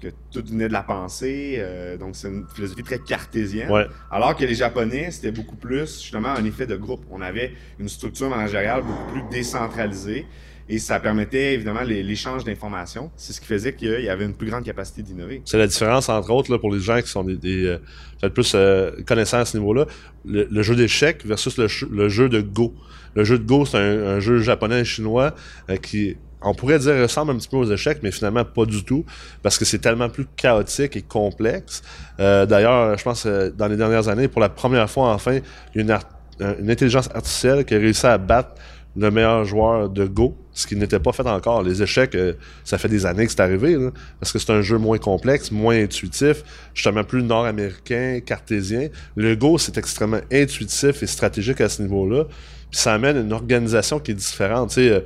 que 0.00 0.08
tout 0.30 0.42
venait 0.46 0.68
de 0.68 0.72
la 0.72 0.82
pensée. 0.82 1.62
donc, 2.00 2.16
c'est 2.16 2.28
une 2.28 2.46
philosophie 2.54 2.84
très 2.84 3.00
cartésienne. 3.00 3.68
Alors 4.10 4.34
que 4.34 4.44
les 4.44 4.54
Japonais, 4.54 5.10
c'était 5.10 5.32
beaucoup 5.32 5.56
plus, 5.56 6.00
justement, 6.00 6.30
un 6.30 6.44
effet 6.44 6.66
de 6.66 6.76
groupe. 6.76 7.04
On 7.10 7.20
avait 7.20 7.52
une 7.78 7.88
structure 7.88 8.30
managériale 8.30 8.82
beaucoup 8.82 9.12
plus 9.12 9.22
décentralisée. 9.30 10.26
Et 10.68 10.78
ça 10.78 10.98
permettait 10.98 11.54
évidemment 11.54 11.82
l'échange 11.82 12.44
d'informations. 12.44 13.10
C'est 13.16 13.34
ce 13.34 13.40
qui 13.40 13.46
faisait 13.46 13.74
qu'il 13.74 14.00
y 14.00 14.08
avait 14.08 14.24
une 14.24 14.34
plus 14.34 14.48
grande 14.48 14.64
capacité 14.64 15.02
d'innover. 15.02 15.42
C'est 15.44 15.58
la 15.58 15.66
différence, 15.66 16.08
entre 16.08 16.30
autres, 16.30 16.56
pour 16.56 16.72
les 16.72 16.80
gens 16.80 17.00
qui 17.02 17.08
sont 17.08 17.22
des, 17.24 17.66
euh, 17.66 17.78
peut-être 18.20 18.32
plus 18.32 18.52
euh, 18.54 18.90
connaissants 19.06 19.40
à 19.40 19.44
ce 19.44 19.58
niveau-là, 19.58 19.86
le, 20.24 20.62
jeu 20.62 20.74
d'échecs 20.74 21.24
versus 21.26 21.58
le, 21.58 22.08
jeu 22.08 22.28
de 22.30 22.40
Go. 22.40 22.74
Le 23.14 23.24
jeu 23.24 23.38
de 23.38 23.44
Go, 23.44 23.66
c'est 23.66 23.76
un, 23.76 24.20
jeu 24.20 24.40
japonais 24.40 24.80
et 24.80 24.84
chinois 24.86 25.34
euh, 25.68 25.76
qui, 25.76 26.16
on 26.40 26.54
pourrait 26.54 26.78
dire, 26.78 26.94
ressemble 26.94 27.32
un 27.32 27.36
petit 27.36 27.48
peu 27.48 27.58
aux 27.58 27.70
échecs, 27.70 27.98
mais 28.02 28.10
finalement 28.10 28.46
pas 28.46 28.64
du 28.64 28.84
tout, 28.84 29.04
parce 29.42 29.58
que 29.58 29.66
c'est 29.66 29.80
tellement 29.80 30.08
plus 30.08 30.24
chaotique 30.34 30.96
et 30.96 31.02
complexe. 31.02 31.82
D'ailleurs, 32.18 32.96
je 32.96 33.04
pense 33.04 33.26
dans 33.26 33.66
les 33.66 33.76
dernières 33.76 34.08
années, 34.08 34.28
pour 34.28 34.40
la 34.40 34.48
première 34.48 34.88
fois, 34.88 35.12
enfin, 35.12 35.40
une, 35.74 35.96
une 36.40 36.70
intelligence 36.70 37.08
artificielle 37.14 37.64
qui 37.64 37.74
a 37.74 37.78
réussi 37.78 38.06
à 38.06 38.18
battre 38.18 38.54
le 38.96 39.10
meilleur 39.10 39.44
joueur 39.44 39.88
de 39.88 40.06
Go, 40.06 40.36
ce 40.52 40.66
qui 40.66 40.76
n'était 40.76 41.00
pas 41.00 41.12
fait 41.12 41.26
encore. 41.26 41.62
Les 41.62 41.82
échecs, 41.82 42.14
euh, 42.14 42.34
ça 42.62 42.78
fait 42.78 42.88
des 42.88 43.06
années 43.06 43.26
que 43.26 43.32
c'est 43.32 43.40
arrivé, 43.40 43.76
parce 44.20 44.32
que 44.32 44.38
c'est 44.38 44.52
un 44.52 44.62
jeu 44.62 44.78
moins 44.78 44.98
complexe, 44.98 45.50
moins 45.50 45.76
intuitif, 45.76 46.44
justement 46.74 47.02
plus 47.02 47.22
nord-américain, 47.22 48.20
cartésien. 48.24 48.88
Le 49.16 49.34
Go, 49.34 49.58
c'est 49.58 49.76
extrêmement 49.78 50.20
intuitif 50.32 51.02
et 51.02 51.06
stratégique 51.06 51.60
à 51.60 51.68
ce 51.68 51.82
niveau-là. 51.82 52.24
Puis 52.70 52.80
ça 52.80 52.94
amène 52.94 53.16
une 53.16 53.32
organisation 53.32 53.98
qui 53.98 54.12
est 54.12 54.14
différente. 54.14 54.70
Tu 54.70 54.74
sais, 54.74 54.90
euh, 54.90 55.00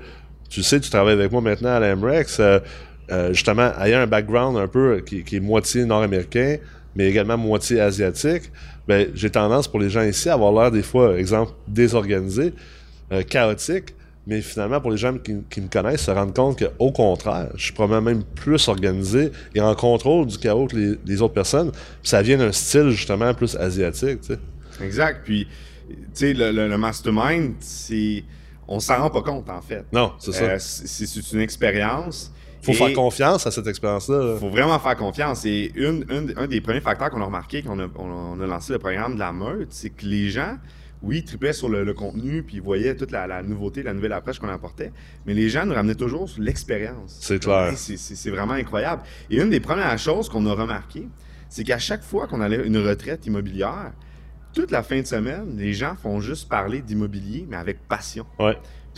tu 0.50 0.62
sais, 0.62 0.80
tu 0.80 0.90
travailles 0.90 1.14
avec 1.14 1.32
moi 1.32 1.40
maintenant 1.40 1.70
à 1.70 1.80
l'Amrex, 1.80 2.40
euh, 2.40 2.60
justement, 3.32 3.72
ayant 3.80 4.00
un 4.00 4.06
background 4.06 4.58
un 4.58 4.68
peu 4.68 5.00
qui, 5.00 5.24
qui 5.24 5.36
est 5.36 5.40
moitié 5.40 5.84
nord-américain, 5.86 6.56
mais 6.94 7.08
également 7.08 7.38
moitié 7.38 7.80
asiatique, 7.80 8.50
ben, 8.86 9.08
j'ai 9.14 9.30
tendance 9.30 9.68
pour 9.68 9.80
les 9.80 9.90
gens 9.90 10.02
ici 10.02 10.28
à 10.28 10.34
avoir 10.34 10.52
l'air 10.52 10.70
des 10.70 10.82
fois, 10.82 11.18
exemple, 11.18 11.52
désorganisé. 11.66 12.52
Euh, 13.10 13.22
chaotique, 13.22 13.94
mais 14.26 14.42
finalement, 14.42 14.82
pour 14.82 14.90
les 14.90 14.98
gens 14.98 15.16
qui, 15.16 15.32
me 15.32 15.68
connaissent, 15.68 16.02
se 16.02 16.10
rendent 16.10 16.34
compte 16.34 16.58
qu'au 16.58 16.92
contraire, 16.92 17.48
je 17.54 17.64
suis 17.64 17.72
probablement 17.72 18.10
même 18.10 18.22
plus 18.22 18.68
organisé 18.68 19.32
et 19.54 19.62
en 19.62 19.74
contrôle 19.74 20.26
du 20.26 20.36
chaos 20.36 20.66
que 20.66 20.98
les, 21.06 21.22
autres 21.22 21.32
personnes. 21.32 21.72
ça 22.02 22.20
vient 22.20 22.36
d'un 22.36 22.52
style 22.52 22.90
justement 22.90 23.32
plus 23.32 23.56
asiatique. 23.56 24.18
Exact. 24.82 25.22
Puis, 25.24 25.48
tu 25.88 25.96
sais, 26.12 26.34
le, 26.34 26.76
mastermind, 26.76 27.54
c'est. 27.60 28.24
On 28.70 28.80
s'en 28.80 28.98
rend 28.98 29.08
pas 29.08 29.22
compte, 29.22 29.48
en 29.48 29.62
fait. 29.62 29.86
Non, 29.90 30.12
c'est 30.18 30.32
ça. 30.32 30.44
Euh, 30.44 30.56
c'est 30.58 31.32
une 31.32 31.40
expérience. 31.40 32.30
Faut 32.60 32.74
faire 32.74 32.92
confiance 32.92 33.46
à 33.46 33.50
cette 33.50 33.66
expérience-là. 33.66 34.36
Faut 34.38 34.50
vraiment 34.50 34.78
faire 34.78 34.96
confiance. 34.96 35.46
Et 35.46 35.72
une, 35.74 36.04
un 36.36 36.46
des 36.46 36.60
premiers 36.60 36.82
facteurs 36.82 37.08
qu'on 37.08 37.22
a 37.22 37.24
remarqué 37.24 37.62
quand 37.62 37.78
on 37.78 37.80
a, 37.80 37.88
on 37.96 38.38
a 38.42 38.46
lancé 38.46 38.74
le 38.74 38.78
programme 38.78 39.14
de 39.14 39.20
la 39.20 39.32
meute, 39.32 39.68
c'est 39.70 39.88
que 39.88 40.04
les 40.04 40.28
gens 40.28 40.58
oui, 41.02 41.18
ils 41.18 41.24
tripaient 41.24 41.52
sur 41.52 41.68
le, 41.68 41.92
contenu, 41.94 42.42
puis 42.42 42.56
ils 42.56 42.62
voyaient 42.62 42.96
toute 42.96 43.12
la, 43.12 43.42
nouveauté, 43.42 43.82
la 43.82 43.94
nouvelle 43.94 44.12
approche 44.12 44.38
qu'on 44.38 44.48
apportait, 44.48 44.92
mais 45.26 45.34
les 45.34 45.48
gens 45.48 45.64
nous 45.64 45.74
ramenaient 45.74 45.94
toujours 45.94 46.28
sur 46.28 46.42
l'expérience. 46.42 47.18
C'est 47.20 47.42
clair. 47.42 47.72
c'est 47.76 48.30
vraiment 48.30 48.54
incroyable. 48.54 49.02
Et 49.30 49.40
une 49.40 49.50
des 49.50 49.60
premières 49.60 49.98
choses 49.98 50.28
qu'on 50.28 50.44
a 50.46 50.52
remarqué, 50.52 51.08
c'est 51.48 51.64
qu'à 51.64 51.78
chaque 51.78 52.02
fois 52.02 52.26
qu'on 52.26 52.40
allait 52.40 52.66
une 52.66 52.78
retraite 52.78 53.26
immobilière, 53.26 53.92
toute 54.58 54.72
la 54.72 54.82
fin 54.82 55.00
de 55.00 55.06
semaine, 55.06 55.54
les 55.56 55.72
gens 55.72 55.94
font 56.02 56.20
juste 56.20 56.48
parler 56.48 56.82
d'immobilier, 56.82 57.46
mais 57.48 57.56
avec 57.56 57.86
passion. 57.86 58.26
Ouais. 58.40 58.46
Ouais. 58.46 58.56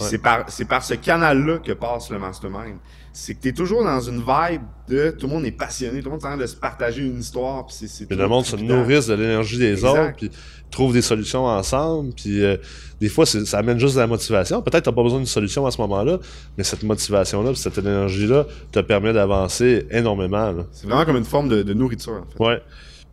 C'est 0.09 0.17
par, 0.17 0.47
par 0.67 0.83
ce 0.83 0.95
canal-là 0.95 1.59
que 1.59 1.73
passe 1.73 2.09
le 2.09 2.19
mastermind. 2.19 2.79
C'est 3.13 3.35
que 3.35 3.43
tu 3.43 3.49
es 3.49 3.53
toujours 3.53 3.85
dans 3.85 4.01
une 4.01 4.21
vibe 4.21 4.63
de 4.89 5.11
tout 5.11 5.27
le 5.27 5.35
monde 5.35 5.45
est 5.45 5.51
passionné, 5.51 5.99
tout 5.99 6.07
le 6.07 6.13
monde 6.13 6.23
est 6.23 6.27
en 6.27 6.31
train 6.31 6.39
de 6.39 6.47
se 6.47 6.57
partager 6.57 7.03
une 7.03 7.21
histoire. 7.21 7.67
Puis 7.67 7.87
c'est, 7.87 8.11
le 8.11 8.27
monde 8.27 8.47
se 8.47 8.57
nourrisse 8.57 9.09
de 9.09 9.15
l'énergie 9.15 9.59
des 9.59 9.73
Exact. 9.73 9.89
autres, 9.89 10.17
puis 10.17 10.31
trouve 10.71 10.95
des 10.95 11.03
solutions 11.03 11.45
ensemble. 11.45 12.15
Puis 12.15 12.43
euh, 12.43 12.57
des 13.03 13.11
fois, 13.11 13.27
ça 13.27 13.59
amène 13.59 13.79
juste 13.79 13.97
de 13.97 14.01
la 14.01 14.07
motivation. 14.07 14.63
Peut-être 14.63 14.85
que 14.85 14.91
t'as 14.91 14.97
pas 14.97 15.03
besoin 15.03 15.19
d'une 15.19 15.27
solution 15.27 15.67
à 15.67 15.71
ce 15.71 15.81
moment-là, 15.83 16.21
mais 16.57 16.65
cette 16.65 16.85
motivation-là, 16.85 17.55
cette 17.55 17.77
énergie-là, 17.77 18.47
te 18.73 18.81
permet 18.81 19.13
d'avancer 19.13 19.87
énormément. 19.91 20.55
C'est 20.73 20.87
vraiment 20.87 21.05
comme 21.05 21.17
une 21.19 21.25
forme 21.25 21.51
de, 21.51 21.63
de 21.63 21.75
nourriture, 21.75 22.25
en 22.27 22.31
fait. 22.31 22.43
Ouais. 22.43 22.63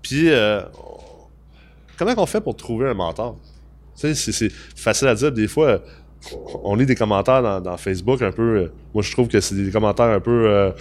Puis, 0.01 0.29
euh, 0.29 0.61
comment 1.97 2.13
on 2.17 2.25
fait 2.25 2.41
pour 2.41 2.55
trouver 2.55 2.89
un 2.89 2.93
mentor? 2.93 3.37
Tu 3.99 4.13
sais, 4.15 4.31
c'est- 4.31 4.51
facile 4.75 5.07
à 5.07 5.15
dire. 5.15 5.31
Des 5.31 5.47
fois, 5.47 5.81
on 6.63 6.75
lit 6.75 6.85
des 6.85 6.95
commentaires 6.95 7.61
dans, 7.61 7.77
Facebook 7.77 8.21
un 8.21 8.31
peu. 8.31 8.57
euh, 8.57 8.71
moi, 8.93 9.03
je 9.03 9.11
trouve 9.11 9.27
que 9.27 9.39
c'est 9.39 9.55
des 9.55 9.71
commentaires 9.71 10.05
un 10.05 10.19
peu. 10.19 10.45
euh, 10.47 10.71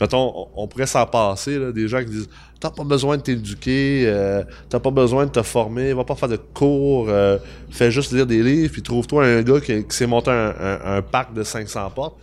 mettons, 0.00 0.48
on, 0.56 0.66
pourrait 0.68 0.86
s'en 0.86 1.06
passer, 1.06 1.72
des 1.72 1.88
gens 1.88 2.00
qui 2.00 2.10
disent 2.10 2.28
T'as 2.60 2.70
pas 2.70 2.84
besoin 2.84 3.16
de 3.16 3.22
t'éduquer, 3.22 4.04
euh, 4.06 4.44
t'as 4.68 4.78
pas 4.78 4.92
besoin 4.92 5.26
de 5.26 5.30
te 5.32 5.42
former, 5.42 5.92
va 5.94 6.04
pas 6.04 6.14
faire 6.14 6.28
de 6.28 6.36
cours, 6.36 7.08
euh, 7.08 7.36
fais 7.70 7.90
juste 7.90 8.12
lire 8.12 8.26
des 8.26 8.40
livres, 8.40 8.70
puis 8.72 8.82
trouve-toi 8.82 9.24
un 9.24 9.42
gars 9.42 9.60
qui, 9.60 9.84
s'est 9.88 10.06
monté 10.06 10.30
un, 10.30 10.54
un- 10.84 11.02
parc 11.02 11.34
de 11.34 11.42
500 11.42 11.90
portes. 11.90 12.16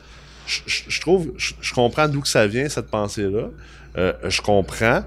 Je, 0.47 1.01
trouve, 1.01 1.31
je, 1.35 1.53
je 1.59 1.73
comprends 1.73 2.07
d'où 2.07 2.21
que 2.21 2.27
ça 2.29 2.47
vient, 2.47 2.69
cette 2.69 2.87
pensée-là. 2.87 3.49
Je 3.95 4.41
comprends. 4.41 5.03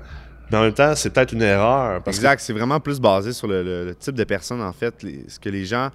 Mais 0.52 0.58
en 0.58 0.62
même 0.62 0.74
temps, 0.74 0.94
c'est 0.94 1.10
peut-être 1.10 1.32
une 1.32 1.42
erreur. 1.42 2.02
Parce 2.02 2.18
exact, 2.18 2.40
c'est 2.40 2.52
vraiment 2.52 2.78
plus 2.78 3.00
basé 3.00 3.32
sur 3.32 3.48
le, 3.48 3.62
le- 3.62 3.84
le 3.86 3.94
type 3.94 4.14
de 4.14 4.24
personne, 4.24 4.60
en 4.60 4.72
fait, 4.72 5.02
les- 5.02 5.24
ce 5.28 5.40
que 5.40 5.48
les 5.48 5.64
gens 5.64 5.88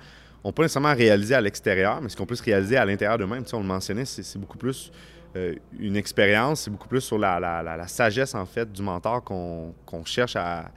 ont 0.43 0.51
pas 0.51 0.63
nécessairement 0.63 0.93
réalisé 0.95 1.35
à 1.35 1.41
l'extérieur, 1.41 2.01
mais 2.01 2.09
ce 2.09 2.17
qu'on 2.17 2.25
peut 2.25 2.35
se 2.35 2.43
réaliser 2.43 2.75
à 2.77 2.83
l'intérieur 2.85 3.17
d'eux-mêmes. 3.17 3.43
Tu 3.43 3.49
sais, 3.49 3.55
on 3.55 3.61
le 3.61 3.67
mentionnait, 3.67 4.05
c'est 4.05 4.37
beaucoup 4.39 4.57
plus 4.57 4.91
euh, 5.35 5.53
une 5.79 5.95
expérience, 5.95 6.61
c'est 6.61 6.71
beaucoup 6.71 6.87
plus 6.87 7.01
sur 7.01 7.19
la, 7.19 7.39
la- 7.39 7.61
la- 7.61 7.77
la 7.77 7.87
sagesse, 7.87 8.33
en 8.33 8.45
fait, 8.45 8.71
du 8.71 8.81
mentor 8.81 9.23
qu'on 9.23 9.73
cherche 10.05 10.35
à, 10.35 10.71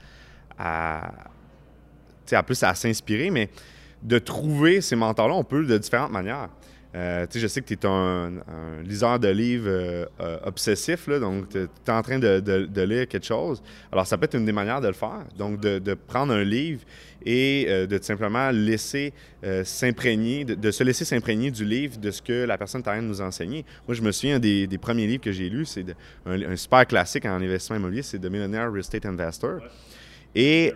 à, 0.59 1.11
tu 2.25 2.29
sais, 2.31 2.35
à 2.35 2.43
plus 2.43 2.61
à 2.61 2.75
s'inspirer, 2.75 3.31
mais 3.31 3.49
de 4.03 4.19
trouver 4.19 4.81
ces 4.81 4.95
mentors-là, 4.95 5.33
on 5.33 5.43
peut 5.43 5.65
de 5.65 5.77
différentes 5.77 6.11
manières. 6.11 6.49
Euh, 6.93 7.25
je 7.33 7.47
sais 7.47 7.61
que 7.61 7.67
tu 7.67 7.73
es 7.73 7.85
un, 7.85 8.33
un 8.47 8.81
liseur 8.83 9.17
de 9.17 9.29
livres 9.29 9.69
euh, 9.69 10.05
euh, 10.19 10.37
obsessif, 10.43 11.07
là, 11.07 11.19
donc 11.19 11.47
tu 11.49 11.59
es 11.59 11.89
en 11.91 12.01
train 12.01 12.19
de, 12.19 12.41
de- 12.41 12.65
de 12.65 12.81
lire 12.81 13.07
quelque 13.07 13.25
chose. 13.25 13.63
Alors, 13.93 14.05
ça 14.05 14.17
peut 14.17 14.25
être 14.25 14.35
une 14.35 14.43
des 14.45 14.51
manières 14.51 14.81
de 14.81 14.87
le 14.87 14.93
faire. 14.93 15.23
Donc, 15.37 15.61
de, 15.61 15.79
de 15.79 15.93
prendre 15.93 16.33
un 16.33 16.43
livre 16.43 16.81
et 17.25 17.65
euh, 17.69 17.87
de 17.87 17.97
simplement 18.01 18.51
laisser 18.51 19.13
s'imprégner, 19.63 20.43
de, 20.45 20.69
se 20.71 20.83
laisser 20.83 21.05
s'imprégner 21.05 21.49
du 21.49 21.63
livre, 21.65 21.97
de 21.97 22.11
ce 22.11 22.21
que 22.21 22.43
la 22.45 22.57
personne 22.57 22.81
est 22.81 22.87
en 22.89 22.91
train 22.91 23.01
de 23.01 23.07
nous 23.07 23.21
enseigner. 23.21 23.65
Moi, 23.87 23.95
je 23.95 24.01
me 24.01 24.11
souviens 24.11 24.37
des, 24.39 24.67
des 24.67 24.77
premiers 24.77 25.07
livres 25.07 25.23
que 25.23 25.31
j'ai 25.31 25.49
lus, 25.49 25.65
c'est 25.65 25.85
un, 26.25 26.41
un 26.41 26.55
super 26.55 26.85
classique 26.85 27.25
en 27.25 27.35
investissement 27.41 27.77
immobilier, 27.77 28.01
c'est 28.03 28.19
The 28.19 28.25
Millionaire 28.25 28.69
Real 28.71 28.79
Estate 28.81 29.05
Investor. 29.05 29.61
Et 30.35 30.73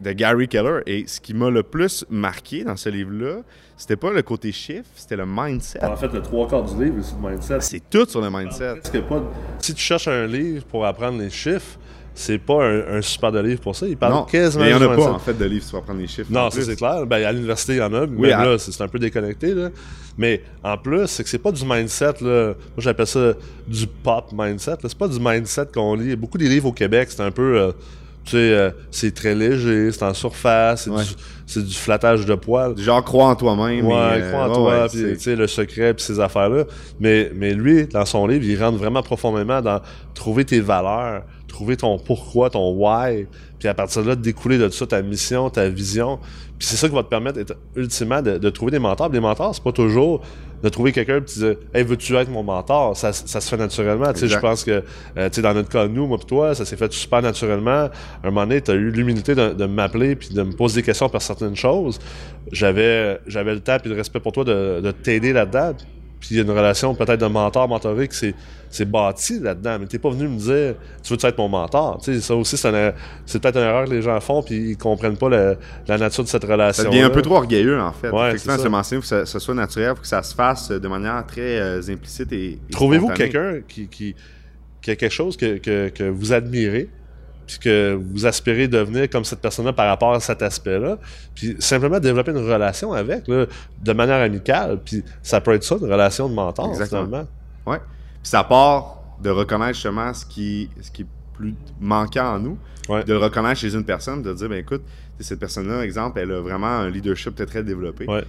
de 0.00 0.12
Gary 0.12 0.48
Keller. 0.48 0.80
Et 0.86 1.04
ce 1.06 1.20
qui 1.20 1.34
m'a 1.34 1.50
le 1.50 1.62
plus 1.62 2.04
marqué 2.10 2.64
dans 2.64 2.76
ce 2.76 2.88
livre-là, 2.88 3.42
c'était 3.76 3.96
pas 3.96 4.12
le 4.12 4.22
côté 4.22 4.50
chiffre, 4.52 4.88
c'était 4.96 5.16
le 5.16 5.26
mindset. 5.26 5.84
En 5.84 5.96
fait, 5.96 6.12
le 6.12 6.20
trois 6.22 6.48
quarts 6.48 6.64
du 6.64 6.84
livre, 6.84 6.96
c'est 7.02 7.14
le 7.22 7.28
mindset. 7.30 7.60
C'est 7.60 7.82
tout 7.90 8.06
sur 8.08 8.20
le 8.20 8.30
mindset. 8.30 8.74
Parce 8.76 8.90
que 8.90 8.98
pas- 8.98 9.22
Si 9.60 9.74
tu 9.74 9.82
cherches 9.82 10.08
un 10.08 10.26
livre 10.26 10.64
pour 10.64 10.84
apprendre 10.86 11.18
les 11.18 11.30
chiffres, 11.30 11.78
c'est 12.14 12.38
pas 12.38 12.64
un, 12.64 12.96
un 12.96 13.00
super 13.02 13.30
de 13.30 13.38
livre 13.38 13.60
pour 13.60 13.76
ça. 13.76 13.86
Il 13.86 13.96
parle 13.96 14.12
Non, 14.12 14.24
quasiment 14.24 14.64
il 14.64 14.68
n'y 14.68 14.74
en 14.74 14.82
a 14.82 14.88
pas 14.88 14.96
de 14.96 15.00
en 15.02 15.18
fait 15.20 15.34
de 15.38 15.44
livres 15.44 15.64
sur 15.64 15.78
apprendre 15.78 16.00
les 16.00 16.08
chiffres. 16.08 16.28
Non, 16.32 16.50
ça 16.50 16.60
c'est 16.62 16.74
clair. 16.74 17.06
Ben, 17.06 17.24
à 17.24 17.30
l'université, 17.30 17.74
il 17.74 17.78
y 17.78 17.82
en 17.82 17.92
a, 17.94 18.06
mais 18.08 18.16
Oui, 18.18 18.28
même 18.30 18.40
à- 18.40 18.44
là, 18.46 18.58
c'est 18.58 18.80
un 18.82 18.88
peu 18.88 18.98
déconnecté. 18.98 19.54
Là. 19.54 19.68
Mais 20.16 20.42
en 20.64 20.76
plus, 20.76 21.06
c'est 21.06 21.22
que 21.22 21.28
c'est 21.28 21.38
pas 21.38 21.52
du 21.52 21.64
mindset. 21.64 22.14
Là. 22.22 22.46
Moi, 22.46 22.54
j'appelle 22.78 23.06
ça 23.06 23.34
du 23.68 23.86
pop 23.86 24.30
mindset. 24.32 24.74
C'est 24.82 24.98
pas 24.98 25.06
du 25.06 25.20
mindset 25.20 25.66
qu'on 25.72 25.94
lit. 25.94 26.16
Beaucoup 26.16 26.38
des 26.38 26.48
livres 26.48 26.66
au 26.66 26.72
Québec, 26.72 27.06
c'est 27.12 27.22
un 27.22 27.30
peu. 27.30 27.56
euh, 27.56 27.72
tu 28.28 28.36
sais, 28.36 28.52
euh, 28.52 28.70
c'est 28.90 29.14
très 29.14 29.34
léger, 29.34 29.90
c'est 29.90 30.02
en 30.02 30.12
surface, 30.12 30.82
c'est 30.82 30.90
Ouais. 30.90 31.64
du, 31.64 31.74
flattage 31.74 32.26
de 32.26 32.34
poils. 32.34 32.76
Genre, 32.76 33.02
crois 33.02 33.28
en 33.28 33.34
toi-même. 33.36 33.86
Ouais, 33.86 33.94
euh, 33.94 34.30
crois 34.30 34.50
en 34.50 34.54
toi, 34.54 34.82
ouais, 34.82 34.88
tu 34.90 35.18
sais, 35.18 35.34
le 35.34 35.46
secret, 35.46 35.94
puis 35.94 36.04
ces 36.04 36.20
affaires-là. 36.20 36.64
Mais, 37.00 37.32
mais 37.34 37.54
lui, 37.54 37.86
dans 37.86 38.04
son 38.04 38.26
livre, 38.26 38.44
il 38.44 38.62
rentre 38.62 38.76
vraiment 38.76 39.02
profondément 39.02 39.62
dans 39.62 39.80
trouver 40.14 40.44
tes 40.44 40.60
valeurs, 40.60 41.22
trouver 41.58 41.76
ton 41.76 41.98
pourquoi, 41.98 42.50
ton 42.50 42.70
why, 42.70 43.26
puis 43.58 43.66
à 43.66 43.74
partir 43.74 44.04
de 44.04 44.08
là, 44.08 44.14
découler 44.14 44.58
de 44.58 44.68
ça 44.68 44.86
ta 44.86 45.02
mission, 45.02 45.50
ta 45.50 45.68
vision. 45.68 46.20
Puis 46.56 46.68
c'est 46.68 46.76
ça 46.76 46.88
qui 46.88 46.94
va 46.94 47.02
te 47.02 47.08
permettre, 47.08 47.40
ultimement, 47.74 48.22
de, 48.22 48.38
de 48.38 48.50
trouver 48.50 48.70
des 48.70 48.78
mentors. 48.78 49.10
Des 49.10 49.18
mentors, 49.18 49.56
c'est 49.56 49.62
pas 49.64 49.72
toujours 49.72 50.22
de 50.62 50.68
trouver 50.68 50.92
quelqu'un 50.92 51.20
qui 51.20 51.40
dit 51.40 51.52
Hey, 51.74 51.82
veux-tu 51.82 52.14
être 52.16 52.30
mon 52.30 52.44
mentor 52.44 52.96
Ça, 52.96 53.12
ça 53.12 53.40
se 53.40 53.48
fait 53.48 53.56
naturellement. 53.56 54.12
Tu 54.12 54.20
sais, 54.20 54.28
je 54.28 54.38
pense 54.38 54.62
que, 54.62 54.84
euh, 55.16 55.28
tu 55.28 55.36
sais, 55.36 55.42
dans 55.42 55.54
notre 55.54 55.68
cas, 55.68 55.88
nous, 55.88 56.06
moi, 56.06 56.18
pis 56.18 56.26
toi, 56.26 56.54
ça 56.54 56.64
s'est 56.64 56.76
fait 56.76 56.92
super 56.92 57.22
naturellement. 57.22 57.70
À 57.70 57.90
un 58.22 58.30
moment 58.30 58.46
donné, 58.46 58.60
tu 58.60 58.70
as 58.70 58.74
eu 58.74 58.90
l'humilité 58.90 59.34
de, 59.34 59.52
de 59.52 59.66
m'appeler 59.66 60.14
puis 60.14 60.28
de 60.28 60.42
me 60.42 60.52
poser 60.52 60.80
des 60.80 60.86
questions 60.86 61.08
par 61.08 61.22
certaines 61.22 61.56
choses. 61.56 61.98
J'avais, 62.52 63.18
j'avais 63.26 63.54
le 63.54 63.60
temps 63.60 63.78
puis 63.80 63.90
le 63.90 63.96
respect 63.96 64.20
pour 64.20 64.30
toi 64.30 64.44
de, 64.44 64.80
de 64.80 64.90
t'aider 64.92 65.32
là-dedans. 65.32 65.74
Puis 66.20 66.30
il 66.32 66.36
y 66.36 66.40
a 66.40 66.42
une 66.42 66.50
relation 66.50 66.94
peut-être 66.94 67.20
de 67.20 67.26
mentor-mentoré 67.26 68.08
qui 68.08 68.16
s'est, 68.16 68.34
s'est 68.70 68.84
bâtie 68.84 69.38
là-dedans. 69.40 69.78
Mais 69.80 69.86
t'es 69.86 69.98
pas 69.98 70.10
venu 70.10 70.28
me 70.28 70.38
dire 70.38 70.74
Tu 71.02 71.14
veux 71.14 71.28
être 71.28 71.38
mon 71.38 71.48
mentor? 71.48 72.00
Ça 72.20 72.34
aussi, 72.34 72.56
c'est, 72.56 72.94
c'est 73.26 73.40
peut-être 73.40 73.56
une 73.56 73.64
erreur 73.64 73.84
que 73.84 73.90
les 73.90 74.02
gens 74.02 74.18
font 74.20 74.42
puis 74.42 74.70
ils 74.70 74.76
comprennent 74.76 75.16
pas 75.16 75.28
la, 75.28 75.54
la 75.86 75.98
nature 75.98 76.24
de 76.24 76.28
cette 76.28 76.44
relation. 76.44 76.84
Ça 76.84 76.88
devient 76.88 77.02
un 77.02 77.10
peu 77.10 77.22
trop 77.22 77.36
orgueilleux, 77.36 77.80
en 77.80 77.92
fait. 77.92 78.10
Ouais, 78.10 78.28
Effectivement, 78.28 78.58
c'est 78.58 78.68
mentionner, 78.68 79.02
faut 79.02 79.08
que 79.14 79.24
ça, 79.24 79.40
soit 79.40 79.54
naturel, 79.54 79.94
faut 79.94 80.02
que 80.02 80.08
ça 80.08 80.22
se 80.22 80.34
fasse 80.34 80.70
de 80.70 80.88
manière 80.88 81.24
très 81.26 81.60
euh, 81.60 81.80
implicite 81.88 82.32
et. 82.32 82.52
et 82.52 82.58
Trouvez-vous 82.72 83.08
quelqu'un 83.08 83.60
qui, 83.66 83.88
qui, 83.88 84.14
qui 84.82 84.90
a 84.90 84.96
quelque 84.96 85.12
chose 85.12 85.36
que, 85.36 85.58
que, 85.58 85.88
que 85.88 86.04
vous 86.04 86.32
admirez, 86.32 86.88
puis 87.48 87.58
que 87.58 87.98
vous 88.12 88.26
aspirez 88.26 88.68
devenir 88.68 89.08
comme 89.10 89.24
cette 89.24 89.40
personne-là 89.40 89.72
par 89.72 89.88
rapport 89.88 90.12
à 90.12 90.20
cet 90.20 90.42
aspect-là, 90.42 90.98
puis 91.34 91.56
simplement 91.58 91.98
développer 91.98 92.30
une 92.30 92.38
relation 92.38 92.92
avec, 92.92 93.26
là, 93.26 93.46
de 93.82 93.92
manière 93.92 94.20
amicale, 94.20 94.78
puis 94.84 95.02
ça 95.22 95.40
peut 95.40 95.54
être 95.54 95.64
ça, 95.64 95.76
une 95.80 95.90
relation 95.90 96.28
de 96.28 96.34
mentor, 96.34 96.68
Exactement. 96.68 97.06
finalement. 97.06 97.28
Ouais. 97.66 97.78
Puis 98.22 98.30
ça 98.30 98.44
part 98.44 99.02
de 99.20 99.30
reconnaître 99.30 99.74
justement 99.74 100.12
ce 100.14 100.24
qui, 100.26 100.68
ce 100.80 100.90
qui 100.90 101.02
est 101.02 101.06
plus 101.34 101.54
manquant 101.80 102.34
en 102.34 102.38
nous, 102.38 102.58
Ouais. 102.88 103.04
de 103.04 103.12
le 103.12 103.18
reconnaître 103.18 103.60
chez 103.60 103.74
une 103.74 103.84
personne, 103.84 104.22
de 104.22 104.32
dire, 104.32 104.48
ben 104.48 104.56
écoute, 104.58 104.80
cette 105.20 105.38
personne-là, 105.40 105.84
exemple, 105.84 106.18
elle 106.20 106.32
a 106.32 106.40
vraiment 106.40 106.68
un 106.68 106.88
leadership 106.88 107.34
très, 107.34 107.44
très 107.44 107.62
développé. 107.62 108.06
Ouais. 108.06 108.24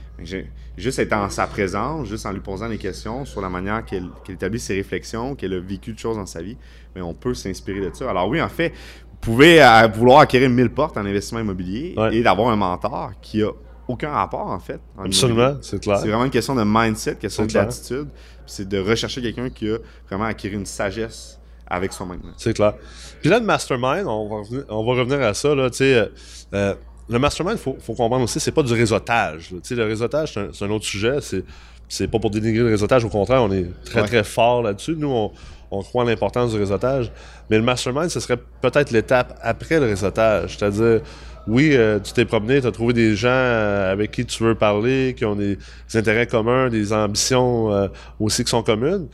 Juste 0.78 1.00
être 1.00 1.14
en 1.14 1.30
sa 1.30 1.48
présence, 1.48 2.10
juste 2.10 2.26
en 2.26 2.32
lui 2.34 2.42
posant 2.42 2.68
des 2.68 2.78
questions 2.78 3.24
sur 3.24 3.40
la 3.40 3.48
manière 3.48 3.86
qu'elle 3.86 4.10
établit 4.28 4.60
ses 4.60 4.76
réflexions, 4.76 5.36
qu'elle 5.36 5.54
a 5.54 5.60
vécu 5.62 5.94
de 5.94 6.00
choses 6.00 6.18
dans 6.18 6.26
sa 6.26 6.42
vie, 6.42 6.58
mais 6.94 7.02
on 7.02 7.14
peut 7.14 7.34
s'inspirer 7.34 7.80
de 7.90 7.96
ça. 7.96 8.10
Alors 8.10 8.28
oui, 8.28 8.42
en 8.42 8.50
fait, 8.50 8.74
pouvez 9.22 9.62
euh, 9.62 9.88
vouloir 9.88 10.20
acquérir 10.20 10.50
1000 10.50 10.70
portes 10.70 10.98
en 10.98 11.06
investissement 11.06 11.40
immobilier 11.40 11.94
Ouais. 11.98 12.16
et 12.16 12.24
d'avoir 12.24 12.50
un 12.50 12.56
mentor 12.56 13.12
qui 13.22 13.42
a 13.44 13.50
aucun 13.88 14.12
rapport, 14.12 14.48
en 14.48 14.60
fait. 14.60 14.80
en 14.98 15.06
Absolument, 15.06 15.56
c'est 15.62 15.82
clair. 15.82 15.98
C'est 16.00 16.08
vraiment 16.08 16.26
une 16.26 16.32
question 16.32 16.54
de 16.56 16.64
mindset, 16.66 17.16
question 17.16 17.44
C'est 17.44 17.48
de 17.48 17.52
clair. 17.52 17.66
l'attitude. 17.66 18.08
C'est 18.46 18.68
de 18.68 18.80
rechercher 18.80 19.22
quelqu'un 19.22 19.50
qui 19.50 19.70
a 19.70 19.78
vraiment 20.08 20.26
acquis 20.26 20.48
une 20.48 20.66
sagesse 20.66 21.40
avec 21.68 21.94
soi-même. 21.94 22.22
C'est 22.38 22.54
clair. 22.54 22.74
Puis 23.22 23.30
là, 23.30 23.40
le 23.40 23.46
mastermind, 23.46 24.06
on 24.08 24.28
va 24.28 24.36
revenir, 24.38 24.64
on 24.70 24.84
va 24.86 25.00
revenir 25.00 25.22
à 25.22 25.34
ça. 25.34 25.54
Là, 25.54 25.70
euh, 25.82 26.08
euh, 26.54 26.76
le 27.10 27.20
mastermind, 27.20 27.58
il 27.58 27.62
faut, 27.62 27.78
faut 27.80 27.94
comprendre 27.94 28.24
aussi, 28.24 28.40
c'est 28.40 28.52
pas 28.52 28.64
du 28.64 28.74
réseautage. 28.74 29.52
là. 29.52 29.58
Le 29.70 29.84
réseautage, 29.86 30.34
c'est 30.34 30.64
un, 30.64 30.68
un 30.68 30.72
autre 30.72 30.86
sujet. 30.86 31.18
C'est, 31.22 31.44
c'est 31.90 32.08
pas 32.08 32.20
pour 32.20 32.30
dénigrer 32.30 32.64
le 32.64 32.70
réseautage. 32.70 33.04
Au 33.04 33.10
contraire, 33.10 33.44
on 33.44 33.52
est 33.52 33.66
très, 33.84 34.02
Ouais. 34.02 34.08
très 34.08 34.24
fort 34.24 34.62
là-dessus. 34.64 34.96
Nous, 34.98 35.10
on, 35.10 35.32
on 35.72 35.82
croit 35.84 36.04
en 36.04 36.08
l'importance 36.08 36.52
du 36.54 36.58
réseautage. 36.58 37.12
Mais 37.50 37.58
le 37.58 37.64
mastermind, 37.64 38.10
ce 38.10 38.20
serait 38.22 38.38
peut-être 38.62 38.92
l'étape 38.92 39.38
après 39.42 39.80
le 39.80 39.86
réseautage. 39.88 40.58
C'est-à-dire, 40.58 41.02
oui, 41.48 41.72
euh, 41.74 42.00
tu 42.00 42.14
t'es 42.14 42.26
promené, 42.26 42.62
tu 42.62 42.68
as 42.68 42.72
trouvé 42.72 42.94
des 42.94 43.16
gens 43.16 43.28
euh, 43.30 43.92
avec 43.92 44.12
qui 44.12 44.26
tu 44.26 44.44
veux 44.44 44.56
parler, 44.56 45.16
qui 45.18 45.26
ont 45.26 45.36
des, 45.36 45.56
des 45.92 45.98
intérêts 45.98 46.28
communs, 46.28 46.70
des 46.70 46.94
ambitions 46.94 47.72
euh, 47.74 47.88
aussi 48.20 48.44
qui 48.44 48.50
sont 48.52 48.64
communes. 48.64 49.08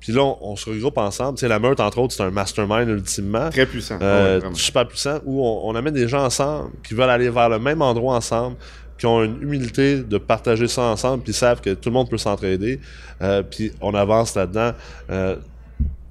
Puis 0.00 0.12
là, 0.12 0.22
on, 0.22 0.36
on 0.42 0.56
se 0.56 0.68
regroupe 0.70 0.96
ensemble. 0.98 1.38
Tu 1.38 1.40
sais, 1.40 1.48
la 1.48 1.58
meute, 1.58 1.80
entre 1.80 1.98
autres, 1.98 2.14
c'est 2.14 2.22
un 2.22 2.30
mastermind 2.30 2.88
ultimement. 2.88 3.50
Très 3.50 3.66
puissant. 3.66 3.98
Euh, 4.00 4.34
Ouais, 4.34 4.38
vraiment. 4.40 4.54
super 4.54 4.86
puissant, 4.86 5.18
où 5.24 5.44
on, 5.44 5.68
on 5.68 5.74
amène 5.74 5.94
des 5.94 6.06
gens 6.08 6.24
ensemble 6.24 6.70
qui 6.86 6.94
veulent 6.94 7.10
aller 7.10 7.30
vers 7.30 7.48
le 7.48 7.58
même 7.58 7.82
endroit 7.82 8.14
ensemble, 8.16 8.56
qui 8.98 9.06
ont 9.06 9.22
une 9.22 9.40
humilité 9.40 10.02
de 10.02 10.18
partager 10.18 10.68
ça 10.68 10.82
ensemble, 10.82 11.22
puis 11.22 11.32
savent 11.32 11.60
que 11.60 11.70
tout 11.70 11.88
le 11.88 11.94
monde 11.94 12.10
peut 12.10 12.18
s'entraider, 12.18 12.80
euh, 13.22 13.42
puis 13.42 13.72
on 13.80 13.94
avance 13.94 14.34
là-dedans. 14.34 14.72
Euh, 15.10 15.36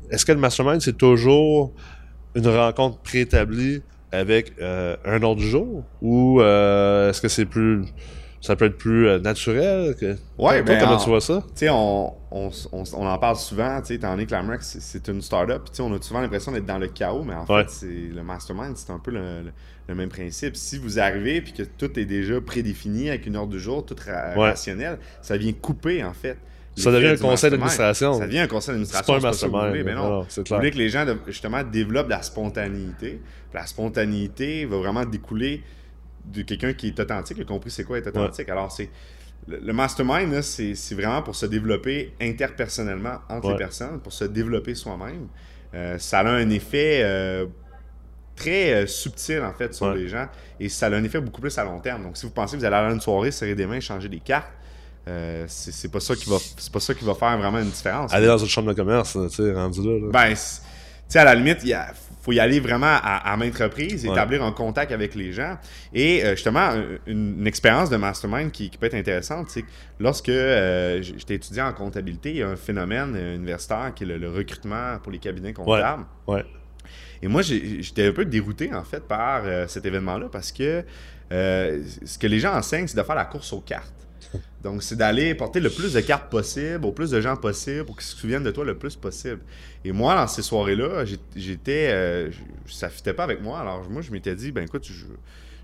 Est-ce 0.09 0.25
que 0.25 0.31
le 0.31 0.39
mastermind, 0.39 0.81
c'est 0.81 0.97
toujours 0.97 1.73
une 2.33 2.47
rencontre 2.47 2.97
préétablie 2.99 3.81
avec 4.11 4.53
euh, 4.61 4.95
un 5.05 5.21
ordre 5.21 5.41
du 5.41 5.49
jour, 5.49 5.83
ou 6.01 6.41
euh, 6.41 7.09
est-ce 7.09 7.21
que 7.21 7.27
c'est 7.27 7.45
plus 7.45 7.83
ça 8.47 8.55
peut 8.55 8.65
être 8.65 8.77
plus 8.77 9.07
euh, 9.07 9.19
naturel. 9.19 9.95
Que... 9.99 10.15
Ouais, 10.37 10.63
ben, 10.63 10.79
comment 10.79 10.93
en- 10.93 10.97
tu 11.03 11.09
vois 11.09 11.21
ça? 11.21 11.43
Tu 11.49 11.51
sais, 11.55 11.69
on, 11.69 12.13
on, 12.31 12.49
on, 12.71 12.83
on 12.93 13.05
en 13.07 13.17
parle 13.19 13.35
souvent, 13.35 13.79
tu 13.81 13.87
sais, 13.87 13.95
étant 13.95 14.11
donné 14.11 14.25
que 14.25 14.31
la 14.31 14.41
c'est- 14.61 14.79
c'est 14.81 15.07
une 15.09 15.21
startup, 15.21 15.61
puis 15.63 15.71
tu 15.71 15.75
sais, 15.77 15.81
on 15.83 15.93
a 15.93 16.01
souvent 16.01 16.21
l'impression 16.21 16.51
d'être 16.51 16.65
dans 16.65 16.77
le 16.79 16.87
chaos, 16.87 17.23
mais 17.23 17.33
en 17.35 17.45
Ouais. 17.45 17.63
fait, 17.63 17.69
c'est 17.69 18.15
le 18.15 18.23
mastermind, 18.23 18.75
c'est 18.77 18.91
un 18.91 18.99
peu 18.99 19.11
le, 19.11 19.19
le- 19.43 19.51
le 19.89 19.95
même 19.95 20.09
principe. 20.09 20.55
Si 20.55 20.77
vous 20.77 20.99
arrivez 20.99 21.41
puis 21.41 21.53
que 21.53 21.63
tout 21.63 21.97
est 21.99 22.05
déjà 22.05 22.41
prédéfini 22.41 23.09
avec 23.09 23.25
une 23.25 23.35
heure 23.35 23.47
du 23.47 23.59
jour, 23.59 23.85
tout 23.85 23.95
ra- 24.05 24.33
Ouais. 24.37 24.49
rationnel, 24.49 24.97
ça 25.21 25.37
vient 25.37 25.53
couper, 25.53 26.03
en 26.03 26.13
fait. 26.13 26.37
Ça 26.75 26.91
devient 26.91 27.07
un 27.07 27.17
conseil 27.17 27.49
d'administration. 27.49 28.13
Ça 28.19 28.27
devient 28.27 28.39
un 28.41 28.47
conseil 28.47 28.61
C'est 28.61 28.71
d'administration. 28.73 29.13
pas 29.13 29.19
un 29.19 29.21
mastermind. 29.31 29.83
mais 29.85 29.95
non. 29.95 30.25
c'est 30.29 30.41
Vous 30.41 30.43
clair. 30.45 30.59
voulez 30.59 30.71
que 30.71 30.77
les 30.77 30.89
gens, 30.89 31.05
justement, 31.25 31.63
développent 31.63 32.05
de 32.05 32.11
la 32.11 32.21
spontanéité. 32.21 33.19
La 33.53 33.65
spontanéité 33.65 34.65
va 34.65 34.77
vraiment 34.77 35.03
découler 35.05 35.63
de 36.31 36.41
quelqu'un 36.43 36.73
qui 36.73 36.87
est 36.87 36.99
authentique, 36.99 37.39
a 37.39 37.43
compris 37.45 37.71
c'est 37.71 37.83
quoi 37.83 37.97
être 37.97 38.07
authentique. 38.07 38.49
Alors, 38.49 38.71
c'est 38.71 38.89
le, 39.47 39.71
mastermind, 39.73 40.41
c'est 40.41 40.73
vraiment 40.95 41.21
pour 41.21 41.35
se 41.35 41.45
développer 41.45 42.13
interpersonnellement 42.21 43.19
entre 43.29 43.47
Ouais. 43.47 43.53
les 43.53 43.57
personnes, 43.59 43.99
pour 43.99 44.11
se 44.13 44.25
développer 44.25 44.75
soi-même. 44.75 45.27
Euh, 45.73 45.97
ça 45.97 46.19
a 46.19 46.27
un 46.27 46.49
effet 46.49 47.01
euh, 47.03 47.45
très 48.35 48.73
euh, 48.73 48.87
subtil, 48.87 49.41
en 49.41 49.53
fait, 49.53 49.73
sur 49.73 49.87
Ouais. 49.87 49.95
les 49.95 50.07
gens. 50.09 50.27
Et 50.59 50.67
ça 50.69 50.87
a 50.87 50.91
un 50.91 51.03
effet 51.03 51.21
beaucoup 51.21 51.39
plus 51.41 51.57
à 51.57 51.63
long 51.63 51.79
terme. 51.79 52.03
Donc, 52.03 52.17
si 52.17 52.25
vous 52.25 52.31
pensez 52.31 52.55
que 52.55 52.59
vous 52.61 52.65
allez 52.65 52.75
aller 52.75 52.89
à 52.91 52.93
une 52.93 53.01
soirée, 53.01 53.31
serrer 53.31 53.55
des 53.55 53.65
mains, 53.65 53.79
changer 53.79 54.09
des 54.09 54.19
cartes, 54.19 54.51
c'est 55.47 55.89
pas 55.91 56.01
ça 56.01 56.15
qui 56.15 56.29
va 56.29 56.35
c'est 56.57 56.71
pas 56.71 56.81
ça 56.81 56.93
qui 56.93 57.05
va 57.05 57.15
faire 57.15 57.37
vraiment 57.37 57.59
une 57.59 57.69
différence. 57.69 58.13
Aller 58.13 58.27
dans 58.27 58.37
une 58.37 58.47
chambre 58.49 58.67
de 58.67 58.73
commerce, 58.73 59.17
tu 59.29 59.35
sais, 59.35 59.53
rendu 59.53 59.81
là. 59.81 59.99
là. 60.05 60.11
Ben, 60.11 60.33
tu 60.33 60.39
sais, 61.07 61.19
à 61.19 61.23
la 61.23 61.33
limite, 61.35 61.59
il 61.63 61.69
y 61.69 61.73
a- 61.73 61.93
faut 62.27 62.33
y 62.33 62.39
aller 62.41 62.59
vraiment 62.59 62.85
à, 62.87 63.31
à 63.31 63.37
maintes 63.37 63.57
reprises, 63.57 64.05
Ouais. 64.05 64.11
établir 64.11 64.43
un 64.43 64.51
contact 64.51 64.91
avec 64.91 65.15
les 65.15 65.31
gens. 65.31 65.57
Et 65.93 66.23
euh, 66.25 66.31
justement, 66.35 66.59
un- 66.59 66.83
une, 67.07 67.39
une 67.39 67.47
expérience 67.47 67.89
de 67.89 67.95
mastermind 67.97 68.51
qui, 68.51 68.69
qui 68.69 68.77
peut 68.77 68.85
être 68.87 68.95
intéressante, 68.95 69.49
c'est 69.49 69.61
que 69.61 69.67
lorsque 69.99 70.27
euh, 70.29 71.01
j'étais 71.01 71.35
étudiant 71.35 71.67
en 71.67 71.73
comptabilité, 71.73 72.31
il 72.31 72.35
y 72.37 72.43
a 72.43 72.49
un 72.49 72.55
phénomène 72.57 73.13
euh, 73.15 73.35
universitaire 73.35 73.93
qui 73.95 74.03
est 74.03 74.07
le, 74.07 74.17
le 74.17 74.29
recrutement 74.29 74.99
pour 75.01 75.11
les 75.11 75.19
cabinets 75.19 75.53
comptables. 75.53 76.03
Ouais. 76.27 76.43
Et 77.21 77.27
moi, 77.27 77.41
j'étais 77.41 78.07
un 78.07 78.11
peu 78.11 78.25
dérouté, 78.25 78.73
en 78.73 78.83
fait, 78.83 79.03
par 79.07 79.43
euh, 79.45 79.65
cet 79.67 79.85
événement-là 79.85 80.27
parce 80.31 80.51
que 80.51 80.83
ce 81.31 82.17
que 82.17 82.27
les 82.27 82.39
gens 82.39 82.53
enseignent, 82.55 82.87
c'est 82.87 82.97
de 82.97 83.03
faire 83.03 83.15
la 83.15 83.25
course 83.25 83.51
aux 83.53 83.59
cartes. 83.61 84.06
Donc, 84.63 84.83
c'est 84.83 84.95
d'aller 84.95 85.35
porter 85.35 85.59
le 85.59 85.69
plus 85.69 85.93
de 85.93 86.01
cartes 86.01 86.29
possible, 86.29 86.85
au 86.85 86.91
plus 86.91 87.11
de 87.11 87.21
gens 87.21 87.35
possible, 87.35 87.85
pour 87.85 87.95
qu'ils 87.95 88.05
se 88.05 88.17
souviennent 88.17 88.43
de 88.43 88.51
toi 88.51 88.65
le 88.65 88.77
plus 88.77 88.95
possible. 88.95 89.39
Et 89.85 89.91
moi, 89.91 90.15
dans 90.15 90.27
ces 90.27 90.41
soirées-là, 90.41 91.05
j'étais. 91.35 91.89
euh, 91.91 92.29
ça 92.65 92.89
fitait 92.89 93.13
pas 93.13 93.23
avec 93.23 93.41
moi. 93.41 93.59
Alors, 93.59 93.89
moi, 93.89 94.01
je 94.01 94.11
m'étais 94.11 94.35
dit, 94.35 94.51
ben 94.51 94.63
écoute, 94.63 94.85
je, 94.85 95.05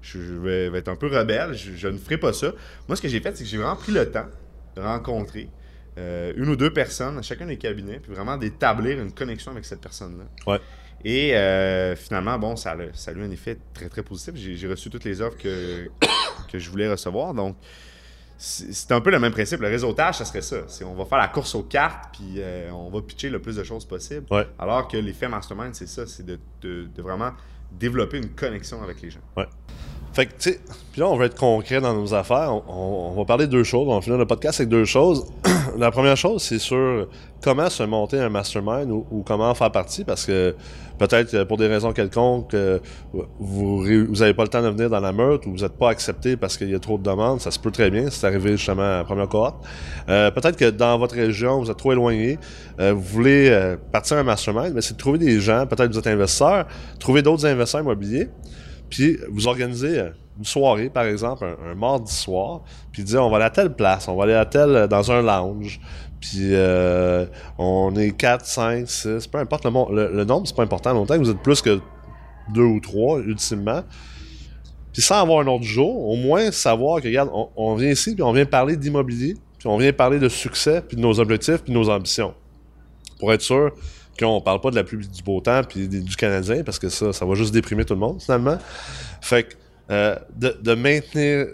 je 0.02 0.20
vais, 0.36 0.78
être 0.78 0.90
un 0.90 0.96
peu 0.96 1.08
rebelle, 1.08 1.54
je, 1.54 1.74
je 1.76 1.88
ne 1.88 1.98
ferai 1.98 2.18
pas 2.18 2.34
ça. 2.34 2.54
Moi, 2.88 2.96
ce 2.96 3.02
que 3.02 3.08
j'ai 3.08 3.20
fait, 3.20 3.36
c'est 3.36 3.44
que 3.44 3.50
j'ai 3.50 3.58
vraiment 3.58 3.76
pris 3.76 3.92
le 3.92 4.10
temps 4.10 4.28
de 4.76 4.82
rencontrer 4.82 5.50
euh, 5.98 6.34
une 6.36 6.50
ou 6.50 6.56
deux 6.56 6.72
personnes 6.74 7.18
à 7.18 7.22
chacun 7.22 7.46
des 7.46 7.58
cabinets, 7.58 8.00
puis 8.00 8.14
vraiment 8.14 8.38
d'établir 8.38 9.00
une 9.00 9.12
connexion 9.12 9.52
avec 9.52 9.66
cette 9.66 9.82
personne-là. 9.82 10.26
Ouais. 10.52 10.60
Et 11.06 11.36
euh, 11.36 11.96
finalement, 11.96 12.40
bon, 12.40 12.56
ça 12.56 12.72
a, 12.72 12.78
ça 12.94 13.12
a 13.12 13.14
eu 13.14 13.22
un 13.22 13.32
effet 13.32 13.58
très, 13.74 13.90
très 13.90 14.04
positif. 14.04 14.36
J'ai 14.36 14.56
j'ai 14.56 14.68
reçu 14.68 14.90
toutes 14.90 15.04
les 15.04 15.22
offres 15.22 15.38
que, 15.38 15.90
que 16.52 16.60
je 16.60 16.70
voulais 16.70 16.90
recevoir. 16.90 17.34
Donc, 17.34 17.58
c'est 18.38 18.92
un 18.92 19.00
peu 19.02 19.10
le 19.12 19.20
même 19.20 19.32
principe. 19.32 19.62
Le 19.62 19.68
réseautage, 19.70 20.18
ça 20.18 20.26
serait 20.26 20.42
ça. 20.42 20.58
C'est 20.68 20.84
on 20.84 20.94
va 20.96 21.06
faire 21.06 21.18
la 21.18 21.28
course 21.30 21.56
aux 21.56 21.64
cartes, 21.64 22.10
puis 22.14 22.36
euh, 22.38 22.70
on 22.72 22.90
va 22.90 23.02
pitcher 23.02 23.30
le 23.30 23.40
plus 23.42 23.56
de 23.56 23.64
choses 23.64 23.86
possible. 23.86 24.26
Ouais. 24.32 24.48
Alors 24.60 24.88
que 24.88 24.98
l'effet 24.98 25.28
mastermind, 25.28 25.74
c'est 25.74 25.88
ça, 25.88 26.06
c'est 26.08 26.26
de, 26.26 26.38
de- 26.62 26.88
de 26.94 27.02
vraiment 27.02 27.32
développer 27.72 28.18
une 28.18 28.30
connexion 28.30 28.82
avec 28.84 29.02
les 29.02 29.10
gens. 29.10 29.20
Fait 30.14 30.28
que, 30.28 30.32
tu 30.34 30.52
sais, 30.52 30.60
puis 30.92 31.02
là, 31.02 31.08
on 31.08 31.18
va 31.18 31.26
être 31.26 31.36
concret 31.40 31.82
dans 31.82 31.94
nos 31.96 32.14
affaires. 32.14 32.54
On, 32.54 32.64
on- 32.68 33.12
on 33.14 33.16
va 33.16 33.26
parler 33.26 33.48
de 33.48 33.52
deux 33.52 33.64
choses. 33.64 33.88
On 33.88 33.96
va 33.96 34.02
finir 34.02 34.18
le 34.20 34.28
podcast 34.28 34.60
avec 34.60 34.70
deux 34.70 34.86
choses. 34.86 35.26
La 35.78 35.90
première 35.92 36.16
chose, 36.18 36.44
c'est 36.44 36.60
sur 36.60 37.08
comment 37.42 37.70
se 37.70 37.84
monter 37.84 38.20
un 38.20 38.30
mastermind 38.30 38.92
ou, 38.92 39.24
comment 39.26 39.50
en 39.50 39.56
faire 39.56 39.72
partie, 39.72 40.04
parce 40.04 40.26
que 40.26 40.56
peut-être 41.00 41.34
euh, 41.34 41.46
pour 41.46 41.58
des 41.58 41.68
raisons 41.68 41.92
quelconques, 41.94 42.54
euh, 42.54 42.80
vous 43.40 43.78
ré- 43.80 44.04
vous 44.04 44.22
avez 44.22 44.34
pas 44.34 44.44
le 44.44 44.50
temps 44.50 44.62
de 44.62 44.70
venir 44.70 44.90
dans 44.90 45.00
la 45.00 45.12
meute 45.12 45.46
ou 45.46 45.52
vous 45.52 45.64
n'êtes 45.64 45.78
pas 45.78 45.90
accepté 45.90 46.38
parce 46.38 46.58
qu'il 46.58 46.70
y 46.70 46.76
a 46.76 46.80
trop 46.80 46.98
de 46.98 47.04
demandes. 47.04 47.42
Ça 47.42 47.50
se 47.52 47.60
peut 47.60 47.72
très 47.72 47.90
bien. 47.90 48.10
C'est 48.10 48.28
arrivé 48.28 48.52
justement 48.52 48.84
à 48.84 48.98
la 48.98 49.04
première 49.04 49.28
cohorte. 49.28 49.66
Euh, 50.10 50.30
peut-être 50.32 50.58
que 50.58 50.70
dans 50.70 50.98
votre 51.00 51.16
région, 51.16 51.60
vous 51.60 51.72
êtes 51.72 51.78
trop 51.78 51.92
éloigné. 51.92 52.38
euh, 52.80 52.94
vous 52.94 53.02
voulez 53.02 53.50
euh, 53.50 53.76
partir 53.92 54.18
un 54.18 54.24
mastermind, 54.24 54.74
mais 54.76 54.82
c'est 54.82 54.94
de 54.94 55.00
trouver 55.00 55.18
des 55.18 55.40
gens. 55.40 55.66
Peut-être 55.66 55.92
vous 55.92 56.00
êtes 56.00 56.08
investisseur, 56.08 56.66
trouver 57.00 57.22
d'autres 57.22 57.46
investisseurs 57.46 57.82
immobiliers 57.82 58.30
puis 58.90 59.18
vous 59.32 59.48
organisez 59.48 60.04
une 60.38 60.46
soirée, 60.46 60.90
par 60.90 61.06
exemple, 61.06 61.46
un, 61.46 61.76
mardi 61.76 62.14
soir, 62.14 62.62
puis 62.92 63.04
dire 63.04 63.24
on 63.24 63.30
va 63.30 63.38
aller 63.38 63.46
à 63.46 63.50
telle 63.50 63.74
place, 63.74 64.08
on 64.08 64.16
va 64.16 64.24
aller 64.24 64.34
à 64.34 64.46
telle 64.46 64.88
dans 64.88 65.12
un 65.12 65.22
lounge, 65.22 65.80
puis 66.20 66.50
euh, 66.54 67.26
on 67.58 67.96
est 67.96 68.12
4, 68.12 68.46
5, 68.46 68.90
6, 68.90 69.28
peu 69.28 69.38
importe 69.38 69.66
le, 69.66 69.72
le, 69.94 70.12
le 70.12 70.26
nombre, 70.26 70.48
c'est 70.48 70.56
pas 70.56 70.64
important, 70.64 70.94
longtemps 70.94 71.16
que 71.16 71.20
vous 71.20 71.30
êtes 71.30 71.42
plus 71.42 71.62
que 71.62 71.80
deux 72.52 72.64
ou 72.64 72.80
trois, 72.80 73.20
ultimement. 73.20 73.84
Puis 74.92 75.02
sans 75.02 75.22
avoir 75.22 75.40
un 75.40 75.48
autre 75.48 75.64
jour, 75.64 76.08
au 76.08 76.16
moins 76.16 76.52
savoir 76.52 77.02
que, 77.02 77.08
regarde, 77.08 77.30
on, 77.56 77.76
vient 77.76 77.90
ici, 77.90 78.14
puis 78.14 78.24
on 78.24 78.32
vient 78.32 78.46
parler 78.46 78.78
d'immobilier, 78.78 79.36
puis 79.58 79.68
on 79.68 79.78
vient 79.78 79.92
parler 79.92 80.20
de 80.20 80.30
succès, 80.30 80.84
puis 80.88 80.96
de 80.96 81.02
nos 81.02 81.20
objectifs, 81.20 81.64
puis 81.64 81.74
de 81.74 81.78
nos 81.78 81.90
ambitions. 81.90 82.34
Pour 83.20 83.34
être 83.34 83.42
sûr 83.42 83.72
qu'on 84.20 84.40
parle 84.40 84.62
pas 84.62 84.70
de 84.70 84.76
la 84.76 84.84
pluie 84.84 85.08
du 85.08 85.24
beau 85.24 85.42
temps, 85.42 85.62
puis 85.68 85.88
du 85.88 86.16
Canadien, 86.16 86.64
parce 86.64 86.78
que 86.78 86.90
ça, 86.90 87.12
ça 87.12 87.26
va 87.26 87.34
juste 87.34 87.54
déprimer 87.54 87.86
tout 87.86 87.96
le 87.96 88.00
monde, 88.00 88.22
finalement. 88.22 88.58
Fait 89.20 89.44
que 89.44 89.56
euh, 89.90 90.16
de, 90.36 90.58
de 90.62 90.74
maintenir 90.74 91.48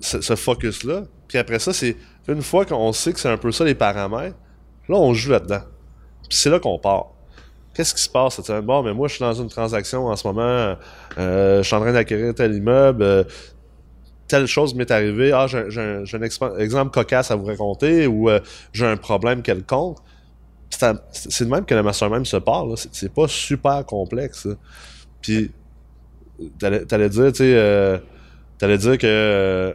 ce, 0.00 0.36
focus-là, 0.36 1.04
puis 1.28 1.38
après 1.38 1.58
ça, 1.58 1.72
c'est 1.72 1.96
une 2.28 2.42
fois 2.42 2.64
qu'on 2.64 2.92
sait 2.92 3.12
que 3.12 3.20
c'est 3.20 3.28
un 3.28 3.36
peu 3.36 3.52
ça 3.52 3.64
les 3.64 3.74
paramètres, 3.74 4.36
là, 4.88 4.96
on 4.96 5.14
joue 5.14 5.30
là-dedans. 5.30 5.62
Puis 6.28 6.38
c'est 6.38 6.50
là 6.50 6.58
qu'on 6.58 6.78
part. 6.78 7.08
Qu'est-ce 7.74 7.94
qui 7.94 8.02
se 8.02 8.08
passe? 8.08 8.36
Cette 8.36 8.46
semaine? 8.46 8.64
Bon, 8.64 8.82
mais 8.82 8.94
moi, 8.94 9.08
je 9.08 9.14
suis 9.14 9.22
dans 9.22 9.34
une 9.34 9.48
transaction 9.48 10.06
en 10.06 10.16
ce 10.16 10.26
moment, 10.26 10.76
euh, 11.18 11.58
je 11.58 11.62
suis 11.62 11.74
en 11.74 11.80
train 11.80 11.92
d'acquérir 11.92 12.34
tel 12.34 12.54
immeuble, 12.54 13.02
euh, 13.02 13.24
telle 14.28 14.46
chose 14.46 14.74
m'est 14.74 14.90
arrivée, 14.90 15.32
ah, 15.32 15.46
j'ai 15.46 15.80
un, 15.80 16.22
exemple 16.58 16.92
cocasse 16.92 17.30
à 17.30 17.36
vous 17.36 17.46
raconter, 17.46 18.06
ou 18.06 18.30
j'ai 18.72 18.86
un 18.86 18.96
problème 18.96 19.42
quelconque. 19.42 19.98
C'est 20.70 21.44
de 21.44 21.50
même 21.50 21.64
que 21.64 21.74
le 21.74 21.82
mastermind 21.82 22.26
se 22.26 22.36
parle. 22.36 22.74
C'est- 22.76 23.12
pas 23.12 23.28
super 23.28 23.84
complexe. 23.86 24.48
Puis, 25.20 25.50
t'allais 26.58 26.84
t'allais 26.84 27.08
dire, 27.08 27.26
tu 27.32 27.38
sais, 27.38 27.54
euh, 27.54 27.98
t'allais 28.58 28.78
dire 28.78 28.98
que 28.98 29.06
euh, 29.06 29.72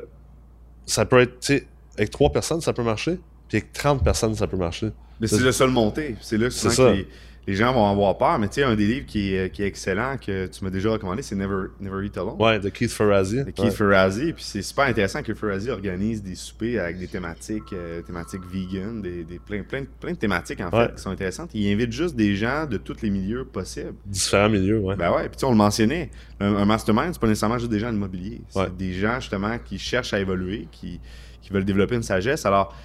ça 0.85 1.05
peut 1.05 1.19
être, 1.21 1.39
tu 1.39 1.53
sais, 1.57 1.67
avec 1.97 2.09
trois 2.11 2.31
personnes, 2.31 2.61
ça 2.61 2.73
peut 2.73 2.83
marcher, 2.83 3.19
puis 3.47 3.57
avec 3.57 3.73
30 3.73 4.03
personnes, 4.03 4.35
ça 4.35 4.47
peut 4.47 4.57
marcher. 4.57 4.91
Mais 5.19 5.27
c'est 5.27 5.37
C'est- 5.37 5.43
le 5.43 5.51
seul 5.51 5.69
monté. 5.69 6.15
C'est 6.21 6.37
là 6.37 6.49
souvent 6.49 6.69
C'est 6.71 6.75
ça. 6.75 6.89
que 6.91 6.95
les, 6.97 7.07
les 7.49 7.55
gens 7.55 7.73
vont 7.73 7.89
avoir 7.89 8.17
peur. 8.17 8.37
Mais 8.37 8.47
tu 8.47 8.55
sais, 8.55 8.63
un 8.63 8.75
des 8.75 8.85
livres 8.85 9.05
qui 9.07 9.33
est, 9.33 9.51
qui 9.51 9.63
est 9.63 9.67
excellent, 9.67 10.17
que 10.17 10.45
tu 10.47 10.63
m'as 10.63 10.69
déjà 10.69 10.91
recommandé, 10.91 11.21
c'est 11.23 11.35
Never, 11.35 11.67
Never 11.79 12.05
Eat 12.05 12.15
Alone. 12.17 12.35
Ouais, 12.39 12.59
de 12.59 12.69
Keith 12.69 12.91
Ferrazzi. 12.91 13.37
de 13.37 13.51
Keith 13.51 13.59
Ouais. 13.65 13.71
Ferrazzi. 13.71 14.33
Puis 14.33 14.43
c'est 14.43 14.61
super 14.61 14.85
intéressant 14.85 15.23
que 15.23 15.33
Ferrazzi 15.33 15.69
organise 15.71 16.21
des 16.21 16.35
soupers 16.35 16.77
avec 16.79 16.99
des 16.99 17.07
thématiques, 17.07 17.73
euh, 17.73 18.01
thématiques 18.03 18.41
vegan, 18.51 19.01
des, 19.01 19.23
des- 19.23 19.39
plein, 19.39 19.63
plein, 19.63 19.83
plein 19.99 20.11
de 20.11 20.17
thématiques 20.17 20.61
en 20.61 20.69
fait 20.69 20.77
Ouais. 20.77 20.91
qui 20.95 21.01
sont 21.01 21.09
intéressantes. 21.09 21.49
Il 21.53 21.71
invite 21.73 21.91
juste 21.91 22.15
des 22.15 22.35
gens 22.35 22.65
de 22.65 22.77
tous 22.77 23.01
les 23.01 23.09
milieux 23.09 23.45
possibles. 23.45 23.93
Différents 24.05 24.49
milieux, 24.49 24.79
ouais. 24.79 24.95
Ben 24.95 25.11
ouais, 25.11 25.23
puis 25.23 25.31
tu 25.37 25.39
sais, 25.39 25.45
on 25.45 25.51
le 25.51 25.57
mentionnait. 25.57 26.11
Un, 26.39 26.55
un 26.55 26.65
mastermind, 26.65 27.13
c'est 27.13 27.19
pas 27.21 27.27
nécessairement 27.27 27.57
juste 27.57 27.71
des 27.71 27.79
gens 27.79 27.89
en 27.89 27.93
immobilier. 27.95 28.41
C'est 28.49 28.59
Ouais. 28.59 28.67
des 28.77 28.93
gens 28.93 29.19
justement 29.19 29.57
qui 29.63 29.79
cherchent 29.79 30.13
à 30.13 30.19
évoluer, 30.19 30.67
qui, 30.71 30.99
qui 31.41 31.51
veulent 31.51 31.65
développer 31.65 31.95
une 31.95 32.03
sagesse. 32.03 32.45
Alors, 32.45 32.75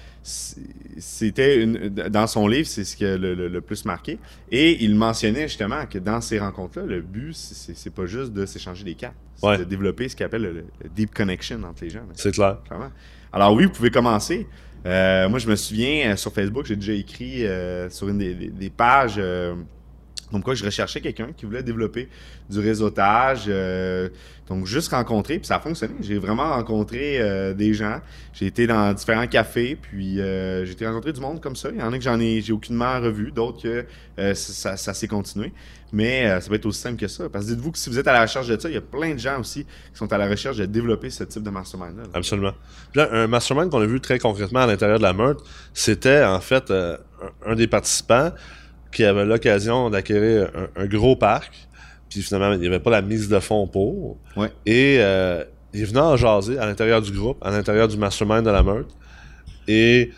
c'était 0.97 1.61
une, 1.61 1.89
dans 1.89 2.27
son 2.27 2.47
livre, 2.47 2.67
c'est 2.67 2.83
ce 2.83 2.95
qui 2.95 3.05
a 3.05 3.17
le, 3.17 3.35
le- 3.35 3.47
le 3.47 3.61
plus 3.61 3.85
marqué. 3.85 4.17
Et 4.51 4.83
il 4.83 4.95
mentionnait 4.95 5.47
justement 5.47 5.85
que 5.85 5.97
dans 5.99 6.21
ces 6.21 6.39
rencontres-là, 6.39 6.85
le 6.85 7.01
but, 7.01 7.33
c'est- 7.33 7.75
c'est 7.75 7.93
pas 7.93 8.05
juste 8.05 8.33
de 8.33 8.45
s'échanger 8.45 8.83
des 8.83 8.95
cartes. 8.95 9.15
C'est 9.35 9.45
Ouais. 9.47 9.57
de 9.57 9.63
développer 9.65 10.07
ce 10.09 10.15
qu'il 10.15 10.25
appelle 10.25 10.41
le, 10.43 10.53
le 10.53 10.89
deep 10.95 11.13
connection 11.13 11.61
entre 11.63 11.83
les 11.83 11.89
gens. 11.89 12.01
C'est 12.13 12.31
clair. 12.33 12.57
clairement. 12.65 12.91
Alors 13.33 13.53
oui, 13.53 13.65
vous 13.65 13.71
pouvez 13.71 13.91
commencer. 13.91 14.47
Euh, 14.85 15.27
moi, 15.29 15.39
je 15.39 15.47
me 15.49 15.55
souviens, 15.55 16.11
euh, 16.11 16.15
sur 16.15 16.31
Facebook, 16.31 16.65
j'ai 16.67 16.75
déjà 16.75 16.93
écrit 16.93 17.45
euh, 17.45 17.89
sur 17.89 18.07
une 18.07 18.19
des, 18.19 18.33
des- 18.35 18.49
des 18.49 18.69
pages 18.69 19.15
euh, 19.17 19.55
comme 20.31 20.43
quoi 20.43 20.55
je 20.55 20.65
recherchais 20.65 21.01
quelqu'un 21.01 21.29
qui 21.35 21.45
voulait 21.45 21.63
développer 21.63 22.09
du 22.49 22.59
réseautage. 22.59 23.45
euh, 23.47 24.09
donc, 24.47 24.65
juste 24.67 24.91
rencontrer, 24.91 25.39
puis 25.39 25.47
ça 25.47 25.55
a 25.55 25.59
fonctionné. 25.59 25.95
J'ai 26.01 26.19
vraiment 26.19 26.49
rencontré 26.49 27.19
euh, 27.19 27.53
des 27.53 27.73
gens. 27.73 27.99
J'ai 28.33 28.45
été 28.45 28.67
dans 28.67 28.93
différents 28.93 29.27
cafés, 29.27 29.75
puis 29.75 30.19
euh, 30.19 30.65
j'ai 30.65 30.73
été 30.73 30.85
rencontrer 30.85 31.13
du 31.13 31.21
monde 31.21 31.41
comme 31.41 31.55
ça. 31.55 31.69
Il 31.71 31.79
y 31.79 31.81
en 31.81 31.91
a 31.91 31.97
que 31.97 32.03
j'en 32.03 32.19
ai, 32.19 32.41
j'ai 32.41 32.53
aucunement 32.53 32.99
revu, 32.99 33.31
d'autres 33.31 33.61
que 33.61 33.85
ça, 34.35 34.75
s'est 34.77 35.07
continué. 35.07 35.51
Mais 35.91 36.41
ça 36.41 36.49
peut 36.49 36.55
être 36.55 36.65
aussi 36.65 36.81
simple 36.81 36.99
que 36.99 37.07
ça. 37.07 37.29
Parce 37.29 37.45
que 37.45 37.51
dites-vous 37.51 37.71
que 37.71 37.77
si 37.77 37.89
vous 37.89 37.97
êtes 37.97 38.07
à 38.07 38.13
la 38.13 38.21
recherche 38.23 38.47
de 38.47 38.59
ça, 38.59 38.69
il 38.69 38.73
y 38.73 38.77
a 38.77 38.81
plein 38.81 39.13
de 39.13 39.19
gens 39.19 39.39
aussi 39.39 39.63
qui 39.63 39.69
sont 39.93 40.11
à 40.11 40.17
la 40.17 40.27
recherche 40.27 40.57
de 40.57 40.65
développer 40.65 41.09
ce 41.09 41.23
type 41.23 41.43
de 41.43 41.49
mastermind-là. 41.49 42.03
là. 42.03 42.09
Absolument. 42.13 42.53
Puis 42.91 43.01
là, 43.01 43.09
un 43.13 43.27
mastermind 43.27 43.69
qu'on 43.71 43.81
a 43.81 43.85
vu 43.85 44.01
très 44.01 44.19
concrètement 44.19 44.61
à 44.61 44.67
l'intérieur 44.67 44.97
de 44.97 45.03
la 45.03 45.13
meute, 45.13 45.39
c'était 45.73 46.23
en 46.23 46.41
fait 46.41 46.71
un 47.45 47.55
des 47.55 47.67
participants 47.67 48.31
qui 48.95 49.03
avait 49.03 49.25
l'occasion 49.25 49.89
d'acquérir 49.89 50.49
un, 50.55 50.83
un 50.83 50.85
gros 50.85 51.15
parc. 51.15 51.53
Puis 52.09 52.21
finalement, 52.21 52.53
il 52.53 52.59
n'y 52.59 52.67
avait 52.67 52.79
pas 52.79 52.91
la 52.91 53.01
mise 53.01 53.27
de 53.27 53.39
fonds 53.39 53.67
pour. 53.67 54.17
Ouais. 54.37 54.49
Et 54.65 54.97
euh, 54.99 55.43
il 55.73 55.85
venait 55.85 55.99
en 55.99 56.15
jaser 56.15 56.57
à 56.57 56.65
l'intérieur 56.65 57.01
du 57.01 57.11
groupe, 57.11 57.37
à 57.41 57.51
l'intérieur 57.51 57.89
du 57.89 57.97
mastermind 57.97 58.45
de 58.45 58.51
la 58.51 58.63
meute. 58.63 58.87
Et 59.67 60.11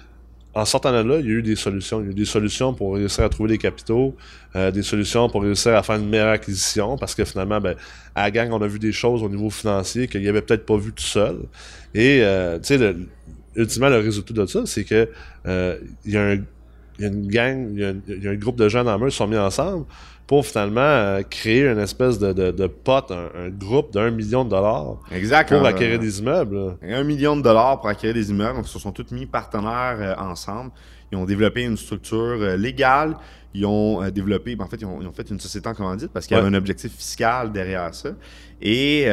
en 0.54 0.66
sortant 0.66 0.92
de 0.92 1.08
là, 1.08 1.20
il 1.20 1.26
y 1.26 1.30
a 1.30 1.34
eu 1.34 1.42
des 1.42 1.56
solutions. 1.56 2.02
Il 2.02 2.06
y 2.06 2.08
a 2.10 2.12
eu 2.12 2.16
des 2.16 2.26
solutions 2.26 2.74
pour 2.74 2.94
réussir 2.94 3.24
à 3.24 3.30
trouver 3.30 3.50
des 3.50 3.58
capitaux, 3.58 4.16
euh, 4.56 4.70
des 4.70 4.84
solutions 4.84 5.28
pour 5.28 5.42
réussir 5.42 5.76
à 5.76 5.82
faire 5.82 5.96
une 5.96 6.10
meilleure 6.10 6.30
acquisition, 6.30 6.98
parce 6.98 7.16
que 7.16 7.26
finalement, 7.26 7.60
ben, 7.60 7.76
à 8.14 8.24
la 8.24 8.32
gang, 8.32 8.52
on 8.52 8.62
a 8.62 8.68
vu 8.68 8.78
des 8.78 8.92
choses 8.92 9.24
au 9.24 9.30
niveau 9.30 9.50
financier 9.50 10.08
qu'il 10.08 10.22
n'y 10.22 10.28
avait 10.28 10.42
peut-être 10.42 10.66
pas 10.66 10.78
vu 10.78 10.92
tout 10.94 11.04
seul. 11.04 11.38
Et, 11.96 12.20
euh, 12.22 12.60
tu 12.60 12.78
sais, 12.78 12.96
ultimement, 13.56 13.90
le 13.90 13.98
résultat 13.98 14.34
de 14.36 14.46
ça, 14.46 14.62
c'est 14.66 14.84
que 14.84 15.10
euh, 15.48 15.78
il 16.06 16.12
y 16.12 16.18
a 16.18 16.22
un 16.22 16.38
il 17.00 17.04
y 17.04 17.08
a 17.08 17.12
une 17.12 17.28
gang, 17.28 17.70
il 17.74 17.80
y 17.80 17.86
a, 17.86 17.94
il 18.08 18.24
y 18.24 18.28
a 18.28 18.32
un 18.32 18.36
groupe 18.36 18.56
de 18.56 18.70
gens 18.70 18.84
dans 18.84 18.98
le 18.98 19.10
qui 19.10 19.16
sont 19.16 19.28
mis 19.28 19.38
ensemble 19.38 19.86
pour 20.28 20.46
finalement 20.46 20.82
euh, 20.82 21.22
créer 21.24 21.66
une 21.66 21.80
espèce 21.80 22.20
de, 22.20 22.34
de, 22.34 22.52
de 22.52 22.68
pot, 22.68 23.12
un, 23.12 23.50
groupe 23.50 23.94
d'un 23.94 24.12
million 24.12 24.44
de 24.44 24.50
dollars 24.50 24.98
exact, 25.10 25.56
pour 25.56 25.66
acquérir 25.66 25.98
des 26.00 26.20
immeubles. 26.20 26.78
Un 26.84 27.04
million 27.04 27.38
de 27.38 27.42
dollars 27.42 27.80
pour 27.80 27.90
acquérir 27.90 28.14
des 28.14 28.30
immeubles. 28.30 28.58
Donc, 28.58 28.68
ils 28.68 28.72
se 28.72 28.78
sont 28.78 28.92
tous 28.92 29.10
mis 29.12 29.26
partenaires 29.26 29.98
euh, 30.00 30.16
ensemble. 30.18 30.72
Ils 31.12 31.18
ont 31.18 31.24
développé 31.24 31.64
une 31.64 31.78
structure 31.78 32.18
euh, 32.18 32.58
légale. 32.58 33.16
Ils 33.54 33.66
ont 33.66 34.08
développé, 34.10 34.56
ben, 34.58 34.66
en 34.66 34.68
fait, 34.68 34.82
ils 34.82 34.86
ont, 34.86 35.14
fait 35.14 35.32
une 35.32 35.40
société 35.40 35.68
en 35.68 35.74
commandite 35.74 36.12
parce 36.12 36.28
qu'il 36.28 36.36
y 36.36 36.40
avait 36.40 36.50
un 36.50 36.54
objectif 36.54 36.92
fiscal 36.92 37.52
derrière 37.52 37.96
ça. 37.96 38.10
Et 38.62 39.08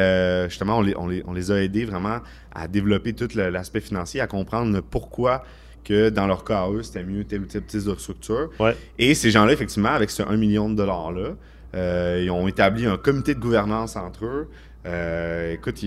justement, 0.47 0.77
on 0.77 0.81
les, 0.81 0.95
on, 0.95 1.07
les, 1.07 1.23
on 1.25 1.33
les 1.33 1.51
a 1.51 1.63
aidés 1.63 1.85
vraiment 1.85 2.19
à 2.53 2.67
développer 2.67 3.13
tout 3.13 3.29
l'aspect 3.33 3.79
financier, 3.79 4.21
à 4.21 4.27
comprendre 4.27 4.81
pourquoi 4.81 5.43
que 5.85 6.09
dans 6.09 6.27
leur 6.27 6.43
cas, 6.43 6.69
eux, 6.69 6.83
c'était 6.83 7.03
mieux 7.03 7.23
tel 7.23 7.41
ou 7.41 7.45
tel 7.45 7.63
type 7.63 7.85
de 7.85 7.95
structure. 7.95 8.49
Et 8.99 9.15
ces 9.15 9.31
gens-là, 9.31 9.53
effectivement, 9.53 9.93
avec 9.93 10.09
ce 10.09 10.23
1 10.23 10.35
million 10.35 10.69
de 10.69 10.75
dollars-là, 10.75 11.35
euh, 11.75 12.21
ils 12.23 12.31
ont 12.31 12.47
établi 12.47 12.85
un 12.85 12.97
comité 12.97 13.33
de 13.35 13.39
gouvernance 13.39 13.95
entre 13.95 14.25
eux. 14.25 14.49
Euh, 14.85 15.53
écoute, 15.53 15.83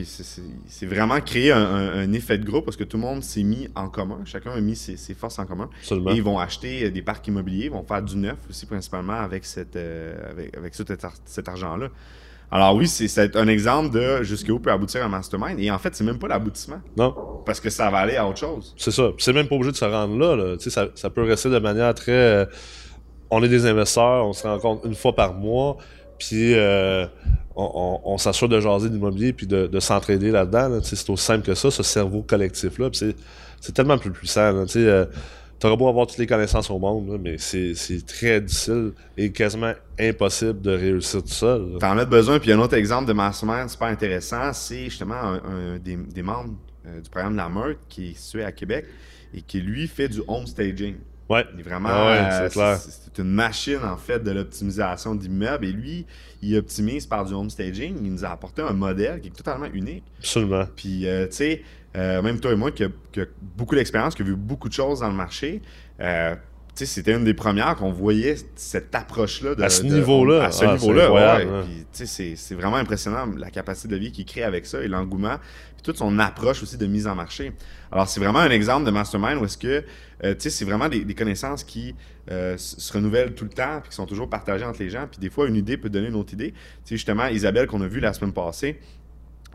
c'est 0.66 0.86
vraiment 0.86 1.20
créé 1.20 1.52
un, 1.52 2.12
effet 2.12 2.36
de 2.36 2.44
groupe 2.44 2.64
parce 2.64 2.76
que 2.76 2.84
tout 2.84 2.96
le 2.96 3.02
monde 3.02 3.22
s'est 3.22 3.44
mis 3.44 3.68
en 3.76 3.88
commun. 3.88 4.20
Chacun 4.24 4.50
a 4.52 4.60
mis 4.60 4.74
ses, 4.74 4.96
forces 5.14 5.38
en 5.38 5.46
commun. 5.46 5.70
Et 5.90 6.16
ils 6.16 6.22
vont 6.22 6.38
acheter 6.38 6.90
des 6.90 7.02
parcs 7.02 7.26
immobiliers, 7.28 7.66
ils 7.66 7.70
vont 7.70 7.84
faire 7.84 8.02
du 8.02 8.16
neuf 8.16 8.38
aussi 8.50 8.66
principalement 8.66 9.14
avec, 9.20 9.44
cette, 9.44 9.76
euh, 9.76 10.30
avec, 10.30 10.56
avec 10.56 10.74
cet 10.74 11.48
argent-là. 11.48 11.90
Alors 12.50 12.74
oui, 12.74 12.88
c'est 12.88 13.36
un 13.36 13.48
exemple 13.48 13.94
de 13.94 14.22
jusqu'où 14.22 14.58
peut 14.58 14.72
aboutir 14.72 15.04
un 15.04 15.08
mastermind. 15.08 15.60
Et 15.60 15.70
en 15.70 15.78
fait, 15.78 15.94
c'est 15.94 16.04
même 16.04 16.18
pas 16.18 16.28
l'aboutissement. 16.28 16.80
Non. 16.96 17.14
Parce 17.44 17.60
que 17.60 17.68
ça 17.68 17.90
va 17.90 17.98
aller 17.98 18.16
à 18.16 18.26
autre 18.26 18.38
chose. 18.38 18.74
C'est 18.76 18.90
ça. 18.90 19.10
C'est 19.18 19.32
même 19.32 19.48
pas 19.48 19.54
obligé 19.54 19.72
de 19.72 19.76
se 19.76 19.84
rendre 19.84 20.16
là. 20.16 20.56
Ça, 20.58 20.86
ça, 20.94 21.10
peut 21.10 21.22
rester 21.22 21.50
de 21.50 21.58
manière 21.58 21.92
très... 21.94 22.12
Euh, 22.12 22.44
on 23.30 23.42
est 23.42 23.48
des 23.48 23.66
investisseurs, 23.66 24.26
on 24.26 24.32
se 24.32 24.46
rencontre 24.46 24.86
une 24.86 24.94
fois 24.94 25.14
par 25.14 25.34
mois, 25.34 25.76
puis 26.18 26.54
euh, 26.54 27.06
on, 27.54 28.16
s'assure 28.16 28.48
de 28.48 28.58
jaser 28.60 28.88
d'immobilier 28.88 29.32
puis 29.32 29.46
de, 29.46 29.80
s'entraider 29.80 30.30
là-dedans. 30.30 30.80
C'est 30.82 31.10
aussi 31.10 31.24
simple 31.24 31.44
que 31.44 31.54
ça, 31.54 31.70
ce 31.70 31.82
cerveau 31.82 32.22
collectif-là. 32.22 32.88
C'est 32.92 33.72
tellement 33.72 33.98
plus 33.98 34.10
puissant. 34.10 34.52
Là, 34.52 34.64
euh, 34.76 35.06
T'auras 35.58 35.74
beau 35.74 35.88
avoir 35.88 36.06
toutes 36.06 36.18
les 36.18 36.26
connaissances 36.26 36.70
au 36.70 36.78
monde, 36.78 37.18
mais 37.20 37.36
c'est 37.38 37.74
très 38.06 38.40
difficile 38.40 38.92
et 39.16 39.32
quasiment 39.32 39.72
impossible 39.98 40.60
de 40.60 40.70
réussir 40.70 41.22
tout 41.22 41.28
seul. 41.28 41.78
T'en 41.80 41.98
as 41.98 42.04
besoin. 42.04 42.38
Puis 42.38 42.52
un 42.52 42.60
autre 42.60 42.74
exemple 42.74 43.08
de 43.08 43.12
mastermind 43.12 43.68
super 43.68 43.88
intéressant, 43.88 44.52
c'est 44.52 44.84
justement 44.84 45.16
un, 45.16 45.78
des, 45.78 46.22
membres 46.22 46.54
euh, 46.86 47.00
du 47.00 47.10
programme 47.10 47.32
de 47.32 47.38
la 47.38 47.48
Meurthe 47.48 47.78
qui 47.88 48.10
est 48.10 48.16
situé 48.16 48.44
à 48.44 48.52
Québec 48.52 48.86
et 49.34 49.42
qui 49.42 49.60
lui 49.60 49.88
fait 49.88 50.08
du 50.08 50.22
home 50.28 50.46
staging. 50.46 50.94
Ouais. 51.28 51.44
Il 51.54 51.60
est 51.60 51.62
vraiment. 51.62 51.88
Ah 51.90 52.48
c'est 52.48 53.18
une 53.18 53.30
machine, 53.30 53.80
en 53.84 53.96
fait, 53.96 54.22
de 54.22 54.30
l'optimisation 54.30 55.14
d'immeubles. 55.14 55.66
Et 55.66 55.72
lui, 55.72 56.06
il 56.42 56.56
optimise 56.56 57.06
par 57.06 57.24
du 57.24 57.34
home 57.34 57.50
staging. 57.50 57.96
Il 58.02 58.12
nous 58.12 58.24
a 58.24 58.28
apporté 58.28 58.62
un 58.62 58.72
modèle 58.72 59.20
qui 59.20 59.28
est 59.28 59.32
totalement 59.32 59.68
unique. 59.72 60.04
Absolument. 60.18 60.64
Puis, 60.76 61.06
euh, 61.06 61.26
tu 61.26 61.36
sais, 61.36 61.62
euh, 61.96 62.22
même 62.22 62.38
toi 62.40 62.52
et 62.52 62.56
moi, 62.56 62.70
qui 62.70 62.84
a, 62.84 62.88
beaucoup 63.56 63.74
d'expérience, 63.74 64.14
qui 64.14 64.22
a 64.22 64.24
vu 64.24 64.36
beaucoup 64.36 64.68
de 64.68 64.74
choses 64.74 65.00
dans 65.00 65.08
le 65.08 65.14
marché, 65.14 65.62
euh, 66.00 66.36
c'était 66.86 67.14
une 67.14 67.24
des 67.24 67.34
premières 67.34 67.76
qu'on 67.76 67.92
voyait 67.92 68.36
cette 68.56 68.94
approche-là. 68.94 69.52
À 69.58 69.68
ce 69.68 69.82
niveau-là. 69.82 70.44
À 70.44 70.52
ce 70.52 70.64
ah, 70.64 70.72
niveau-là, 70.72 71.12
ouais. 71.12 71.66
C'est 71.92 72.54
vraiment 72.54 72.76
impressionnant 72.76 73.26
la 73.36 73.50
capacité 73.50 73.88
de 73.88 73.96
vie 73.96 74.12
qu'il 74.12 74.24
crée 74.24 74.42
avec 74.42 74.66
ça 74.66 74.80
et 74.82 74.88
l'engouement. 74.88 75.36
Puis 75.74 75.82
toute 75.82 75.96
son 75.96 76.18
approche 76.18 76.62
aussi 76.62 76.76
de 76.76 76.86
mise 76.86 77.06
en 77.06 77.14
marché. 77.14 77.52
Alors, 77.92 78.08
c'est 78.08 78.20
vraiment 78.20 78.40
un 78.40 78.50
exemple 78.50 78.84
de 78.84 78.90
mastermind 78.90 79.40
où 79.40 79.44
est-ce 79.44 79.58
que, 79.58 79.84
euh, 80.24 80.34
tu 80.34 80.40
sais, 80.40 80.50
c'est 80.50 80.64
vraiment 80.64 80.88
des, 80.88 81.14
connaissances 81.14 81.64
qui 81.64 81.94
se 82.28 82.92
renouvellent 82.92 83.34
tout 83.34 83.44
le 83.44 83.50
temps 83.50 83.80
puis 83.80 83.88
qui 83.90 83.96
sont 83.96 84.06
toujours 84.06 84.28
partagées 84.28 84.64
entre 84.64 84.80
les 84.80 84.90
gens. 84.90 85.06
Puis 85.10 85.18
des 85.20 85.30
fois, 85.30 85.48
une 85.48 85.56
idée 85.56 85.76
peut 85.76 85.88
donner 85.88 86.08
une 86.08 86.16
autre 86.16 86.32
idée. 86.32 86.52
Tu 86.52 86.58
sais, 86.84 86.96
justement, 86.96 87.26
Isabelle, 87.26 87.66
qu'on 87.66 87.80
a 87.80 87.86
vue 87.86 88.00
la 88.00 88.12
semaine 88.12 88.32
passée, 88.32 88.78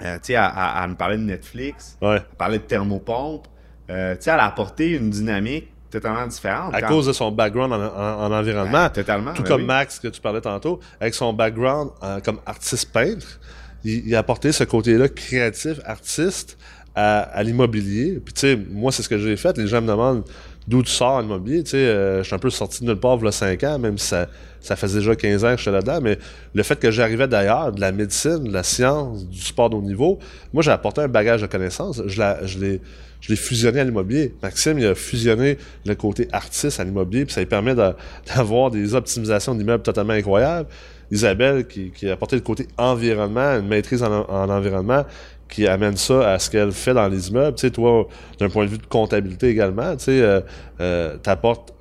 euh, 0.02 0.16
tu 0.16 0.28
sais, 0.28 0.36
à, 0.36 0.86
nous 0.88 0.96
parler 0.96 1.18
de 1.18 1.24
Netflix, 1.24 1.98
ouais. 2.02 2.16
à 2.16 2.20
parler 2.38 2.58
de 2.58 2.64
thermopompe. 2.64 3.48
Euh, 3.90 4.16
tu 4.16 4.24
sais, 4.24 4.32
elle 4.32 4.40
a 4.40 4.46
apporté 4.46 4.92
une 4.92 5.10
dynamique 5.10 5.73
totalement 5.94 6.28
différente. 6.28 6.74
À 6.74 6.82
cause 6.82 7.08
de 7.08 7.14
son 7.14 7.32
background 7.32 7.74
en, 7.74 8.32
environnement. 8.32 8.90
totalement. 8.90 9.34
Tout 9.34 9.44
ben 9.44 9.48
comme 9.50 9.66
Max 9.66 10.00
que 10.00 10.08
tu 10.08 10.20
parlais 10.22 10.42
tantôt, 10.42 10.80
avec 11.00 11.14
son 11.14 11.34
background 11.34 11.92
euh, 12.04 12.20
comme 12.20 12.40
artiste 12.46 12.92
peintre, 12.92 13.40
il, 13.84 14.16
a 14.16 14.20
apporté 14.20 14.52
ce 14.52 14.64
côté-là 14.64 15.10
créatif, 15.10 15.80
artiste 15.86 16.58
à, 16.96 17.42
l'immobilier. 17.44 18.22
Puis 18.24 18.34
tu 18.34 18.42
sais, 18.42 18.60
moi 18.72 18.92
c'est 18.92 19.04
ce 19.04 19.10
que 19.10 19.18
j'ai 19.18 19.36
fait. 19.38 19.58
Les 19.58 19.68
gens 19.68 19.82
me 19.82 19.88
demandent 19.88 20.24
d'où 20.68 20.84
tu 20.84 20.92
sors 20.92 21.14
en 21.14 21.24
immobilier. 21.24 21.64
Tu 21.64 21.72
sais, 21.72 22.18
je 22.20 22.24
suis 22.24 22.36
un 22.36 22.40
peu 22.40 22.50
sorti 22.50 22.82
de 22.82 22.90
nulle 22.90 23.00
part 23.00 23.18
il 23.20 23.26
y 23.26 23.28
a 23.28 23.32
5 23.32 23.64
ans, 23.64 23.80
même 23.80 23.98
si 23.98 24.08
ça 24.08 24.28
ça 24.64 24.78
faisait 24.78 25.00
déjà 25.00 25.16
15 25.16 25.44
ans 25.44 25.52
que 25.52 25.58
j'étais 25.58 25.72
là-dedans, 25.72 26.00
mais 26.02 26.18
le 26.54 26.64
fait 26.64 26.80
que 26.80 26.90
j'arrivais 26.90 27.28
d'ailleurs, 27.28 27.74
de 27.74 27.82
la 27.82 27.92
médecine, 27.92 28.46
de 28.46 28.54
la 28.54 28.64
science, 28.64 29.28
du 29.28 29.42
sport 29.42 29.70
de 29.70 29.76
haut 29.76 29.82
niveau, 29.82 30.20
moi 30.54 30.64
j'ai 30.64 30.72
apporté 30.72 31.02
un 31.02 31.10
bagage 31.10 31.42
de 31.42 31.48
connaissances. 31.48 32.02
Je, 32.08 32.22
je 32.44 32.60
l'ai 32.60 32.82
je 33.20 33.30
l'ai 33.30 33.38
fusionné 33.38 33.80
à 33.80 33.84
l'immobilier. 33.86 34.34
Maxime, 34.42 34.78
il 34.80 34.86
a 34.86 34.96
fusionné 34.96 35.58
le 35.86 35.96
côté 35.96 36.28
artiste 36.34 36.82
à 36.82 36.84
l'immobilier, 36.84 37.24
puis 37.24 37.34
ça 37.34 37.40
lui 37.40 37.48
permet 37.48 37.74
d'avoir 38.36 38.70
des 38.70 38.96
optimisations 38.96 39.56
d'immeubles 39.56 39.84
totalement 39.84 40.14
incroyables. 40.14 40.68
Isabelle, 41.10 41.66
qui, 41.68 42.10
a 42.10 42.14
apporté 42.14 42.36
le 42.36 42.42
côté 42.42 42.68
environnement, 42.78 43.60
une 43.60 43.68
maîtrise 43.68 44.04
en 44.04 44.50
environnement, 44.50 45.06
qui 45.54 45.68
amène 45.68 45.96
ça 45.98 46.32
à 46.32 46.40
ce 46.40 46.50
qu'elle 46.50 46.72
fait 46.72 46.96
dans 46.96 47.08
les 47.08 47.30
immeubles. 47.30 47.56
Tu 47.56 47.68
sais, 47.68 47.72
toi, 47.72 48.08
d'un 48.40 48.50
point 48.50 48.66
de 48.66 48.72
vue 48.72 48.80
de 48.80 48.88
comptabilité 48.88 49.50
également, 49.50 49.96
tu 49.96 50.06
sais, 50.06 50.20
euh, 50.20 50.42
euh 50.80 51.16
t'apportes 51.18 51.76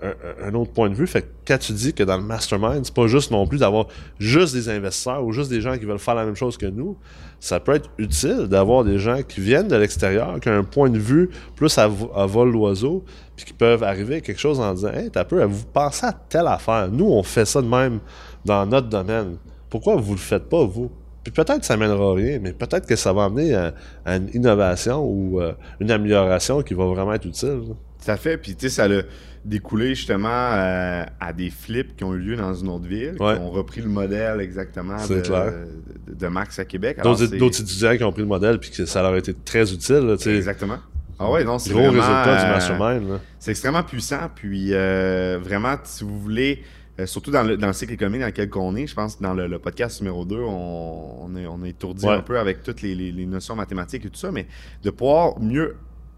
un, 0.44 0.52
autre 0.52 0.72
point 0.72 0.90
de 0.90 0.94
vue. 0.94 1.06
Fait 1.06 1.22
que 1.22 1.28
quand 1.46 1.56
tu 1.56 1.72
dis 1.72 1.94
que 1.94 2.02
dans 2.02 2.18
le 2.18 2.22
mastermind, 2.22 2.84
c'est 2.84 2.94
pas 2.94 3.06
juste 3.06 3.30
non 3.30 3.46
plus 3.46 3.60
d'avoir 3.60 3.86
juste 4.18 4.52
des 4.52 4.68
investisseurs 4.68 5.24
ou 5.24 5.32
juste 5.32 5.48
des 5.48 5.62
gens 5.62 5.78
qui 5.78 5.86
veulent 5.86 5.98
faire 5.98 6.14
la 6.14 6.26
même 6.26 6.36
chose 6.36 6.58
que 6.58 6.66
nous. 6.66 6.98
Ça 7.40 7.60
peut 7.60 7.72
être 7.72 7.88
utile 7.96 8.46
d'avoir 8.46 8.84
des 8.84 8.98
gens 8.98 9.22
qui 9.26 9.40
viennent 9.40 9.68
de 9.68 9.76
l'extérieur, 9.76 10.38
qui 10.38 10.50
ont 10.50 10.58
un 10.58 10.64
point 10.64 10.90
de 10.90 10.98
vue 10.98 11.30
plus 11.56 11.78
à, 11.78 11.88
vol 11.88 12.52
d'oiseau, 12.52 13.06
puis 13.36 13.46
qui 13.46 13.54
peuvent 13.54 13.82
arriver 13.82 14.16
à 14.16 14.20
quelque 14.20 14.40
chose 14.40 14.60
en 14.60 14.74
disant 14.74 14.92
Hey, 14.92 15.10
t'as 15.10 15.24
peu, 15.24 15.42
vous 15.44 15.64
pensez 15.72 16.04
à 16.04 16.12
telle 16.12 16.46
affaire. 16.46 16.88
Nous, 16.92 17.06
on 17.06 17.22
fait 17.22 17.46
ça 17.46 17.62
de 17.62 17.68
même 17.68 18.00
dans 18.44 18.66
notre 18.66 18.90
domaine. 18.90 19.38
Pourquoi 19.70 19.96
vous 19.96 20.12
le 20.12 20.18
faites 20.18 20.50
pas, 20.50 20.62
vous? 20.62 20.90
Puis 21.22 21.32
peut-être 21.32 21.64
ça 21.64 21.76
mènera 21.76 22.14
rien, 22.14 22.38
mais 22.40 22.52
peut-être 22.52 22.86
que 22.86 22.96
ça 22.96 23.12
va 23.12 23.24
amener 23.24 23.54
à, 23.54 23.72
une 24.06 24.28
innovation 24.34 25.04
ou 25.04 25.40
euh, 25.40 25.52
une 25.80 25.90
amélioration 25.90 26.62
qui 26.62 26.74
va 26.74 26.84
vraiment 26.86 27.14
être 27.14 27.26
utile. 27.26 27.60
Tout 28.04 28.10
à 28.10 28.16
fait. 28.16 28.36
Puis 28.36 28.56
tu 28.56 28.68
sais, 28.68 28.74
ça 28.74 28.84
a 28.86 29.02
découlé 29.44 29.94
justement 29.94 30.28
euh, 30.28 31.04
à 31.20 31.32
des 31.32 31.50
flips 31.50 31.96
qui 31.96 32.02
ont 32.02 32.14
eu 32.14 32.18
lieu 32.18 32.36
dans 32.36 32.54
une 32.54 32.68
autre 32.68 32.86
ville, 32.86 33.14
qui 33.16 33.22
ont 33.22 33.50
repris 33.50 33.80
le 33.80 33.88
modèle 33.88 34.40
exactement 34.40 34.96
de, 34.96 36.26
Max 36.26 36.58
à 36.58 36.64
Québec. 36.64 36.98
D'autres 37.02 37.60
étudiants 37.60 37.96
qui 37.96 38.04
ont 38.04 38.12
pris 38.12 38.22
le 38.22 38.28
modèle 38.28 38.58
puis 38.58 38.70
que 38.70 38.84
ça 38.84 39.02
leur 39.02 39.12
a 39.12 39.18
été 39.18 39.32
très 39.32 39.72
utile. 39.72 40.16
exactement. 40.26 40.78
Ah 41.18 41.30
ouais, 41.30 41.44
non, 41.44 41.56
c'est 41.60 41.70
Gros 41.70 41.82
résultat 41.82 42.36
du 42.36 42.44
euh, 42.44 42.52
mastermind. 42.52 43.20
C'est 43.38 43.52
extrêmement 43.52 43.84
puissant. 43.84 44.28
Puis 44.34 44.72
vraiment, 44.72 45.76
si 45.84 46.02
vous 46.02 46.18
voulez 46.18 46.64
euh, 47.00 47.06
surtout 47.06 47.30
dans 47.30 47.42
le, 47.42 47.56
dans 47.56 47.68
le, 47.68 47.72
cycle 47.72 47.94
économique 47.94 48.20
dans 48.20 48.26
lequel 48.26 48.50
on 48.54 48.76
est, 48.76 48.86
je 48.86 48.94
pense 48.94 49.16
que 49.16 49.22
dans 49.22 49.32
le, 49.32 49.58
podcast 49.58 50.00
numéro 50.00 50.24
2, 50.24 50.36
on, 50.36 51.24
on, 51.24 51.36
est, 51.36 51.46
on 51.46 51.64
est 51.64 51.70
étourdi 51.70 52.06
un 52.06 52.20
peu 52.20 52.38
avec 52.38 52.62
toutes 52.62 52.82
les, 52.82 52.94
les, 52.94 53.26
notions 53.26 53.56
mathématiques 53.56 54.04
et 54.04 54.10
tout 54.10 54.18
ça, 54.18 54.30
mais 54.30 54.46
de 54.82 54.90
pouvoir 54.90 55.40
mieux 55.40 55.76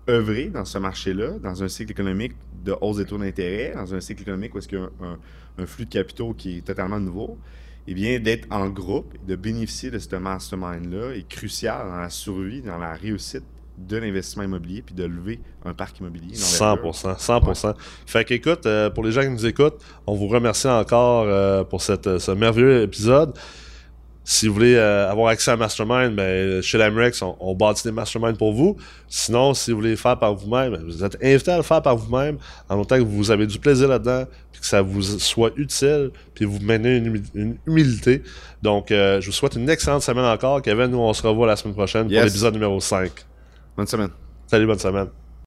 œuvrer 0.09 0.47
dans 0.47 0.65
ce 0.65 0.79
marché-là, 0.79 1.39
dans 1.39 1.63
un 1.63 1.69
cycle 1.69 1.93
économique 1.93 2.33
de 2.65 2.75
hausse 2.81 2.97
des 2.97 3.05
taux 3.05 3.19
d'intérêt, 3.19 3.73
dans 3.75 3.95
un 3.95 4.01
cycle 4.01 4.23
économique 4.23 4.55
où 4.55 4.59
est-ce 4.59 4.69
qu'il 4.69 4.79
y 4.79 4.83
a 4.83 4.89
un, 5.59 5.67
flux 5.67 5.85
de 5.85 5.91
capitaux 5.91 6.35
qui 6.35 6.59
est 6.59 6.63
totalement 6.63 6.99
nouveau, 6.99 7.39
et 7.87 7.91
eh 7.91 7.95
bien, 7.95 8.19
d'être 8.19 8.49
en 8.51 8.69
groupe, 8.71 9.15
de 9.27 9.37
bénéficier 9.37 9.91
de 9.91 9.99
ce 9.99 10.17
mastermind-là 10.17 11.15
est 11.15 11.29
crucial 11.29 11.87
dans 11.87 11.99
la 11.99 12.09
survie, 12.09 12.63
dans 12.63 12.79
la 12.79 12.95
réussite 12.95 13.45
de 13.79 13.97
l'investissement 13.97 14.43
immobilier 14.45 14.83
puis 14.83 14.95
de 14.95 15.05
lever 15.05 15.41
un 15.65 15.75
parc 15.75 15.99
immobilier. 16.01 16.35
100%, 16.35 17.19
100%. 17.19 17.75
Fait 18.07 18.25
qu'écoute, 18.25 18.67
euh, 18.67 18.91
pour 18.91 19.05
les 19.05 19.13
gens 19.13 19.23
qui 19.23 19.31
nous 19.31 19.47
écoutent, 19.47 19.79
on 20.07 20.15
vous 20.15 20.29
remercie 20.29 20.69
encore 20.69 21.25
euh, 21.27 21.65
pour 21.65 21.83
cette, 21.83 22.19
ce 22.19 22.31
merveilleux 22.31 22.83
épisode. 22.83 23.33
Si 24.27 24.49
vous 24.49 24.55
voulez 24.55 24.75
euh, 24.77 25.11
avoir 25.11 25.29
accès 25.29 25.51
à 25.51 25.57
Mastermind, 25.59 26.15
ben, 26.17 26.63
chez 26.63 26.79
l'Amrex, 26.79 27.21
on, 27.21 27.37
on 27.41 27.55
bâtit 27.55 27.83
des 27.85 27.93
Masterminds 27.93 28.39
pour 28.39 28.55
vous. 28.55 28.79
Sinon, 29.07 29.53
si 29.53 29.71
vous 29.71 29.77
voulez 29.77 29.91
le 29.91 29.97
faire 29.97 30.19
par 30.19 30.35
vous-même, 30.35 30.73
ben, 30.73 30.83
vous 30.83 31.05
êtes 31.05 31.19
invité 31.23 31.51
à 31.51 31.59
le 31.59 31.63
faire 31.63 31.83
par 31.83 31.95
vous-même, 31.95 32.39
en 32.71 32.79
autant 32.79 32.97
que 32.97 33.03
vous 33.03 33.31
avez 33.31 33.47
du 33.47 33.59
plaisir 33.59 33.87
là-dedans, 33.89 34.25
puis 34.51 34.63
que 34.63 34.67
ça 34.67 34.81
vous 34.81 35.03
soit 35.03 35.51
utile, 35.57 36.11
puis 36.35 36.47
vous 36.47 36.59
menez 36.63 36.97
une, 36.97 37.07
humi- 37.09 37.31
une 37.35 37.57
humilité. 37.67 38.23
Donc, 38.63 38.91
euh, 38.93 39.21
je 39.21 39.27
vous 39.27 39.33
souhaite 39.33 39.57
une 39.57 39.69
excellente 39.69 40.01
semaine 40.03 40.25
encore. 40.25 40.63
Kevin, 40.63 40.87
nous, 40.87 41.01
on 41.01 41.13
se 41.13 41.27
revoit 41.27 41.47
la 41.47 41.57
semaine 41.57 41.75
prochaine 41.75 42.09
Yes. 42.09 42.21
pour 42.21 42.25
l'épisode 42.25 42.55
numéro 42.55 42.81
5. 42.81 43.11
Bonne 43.77 43.87
semaine. 43.87 44.11
Salut, 44.47 44.67
bonne 44.67 44.79
semaine. 44.79 45.24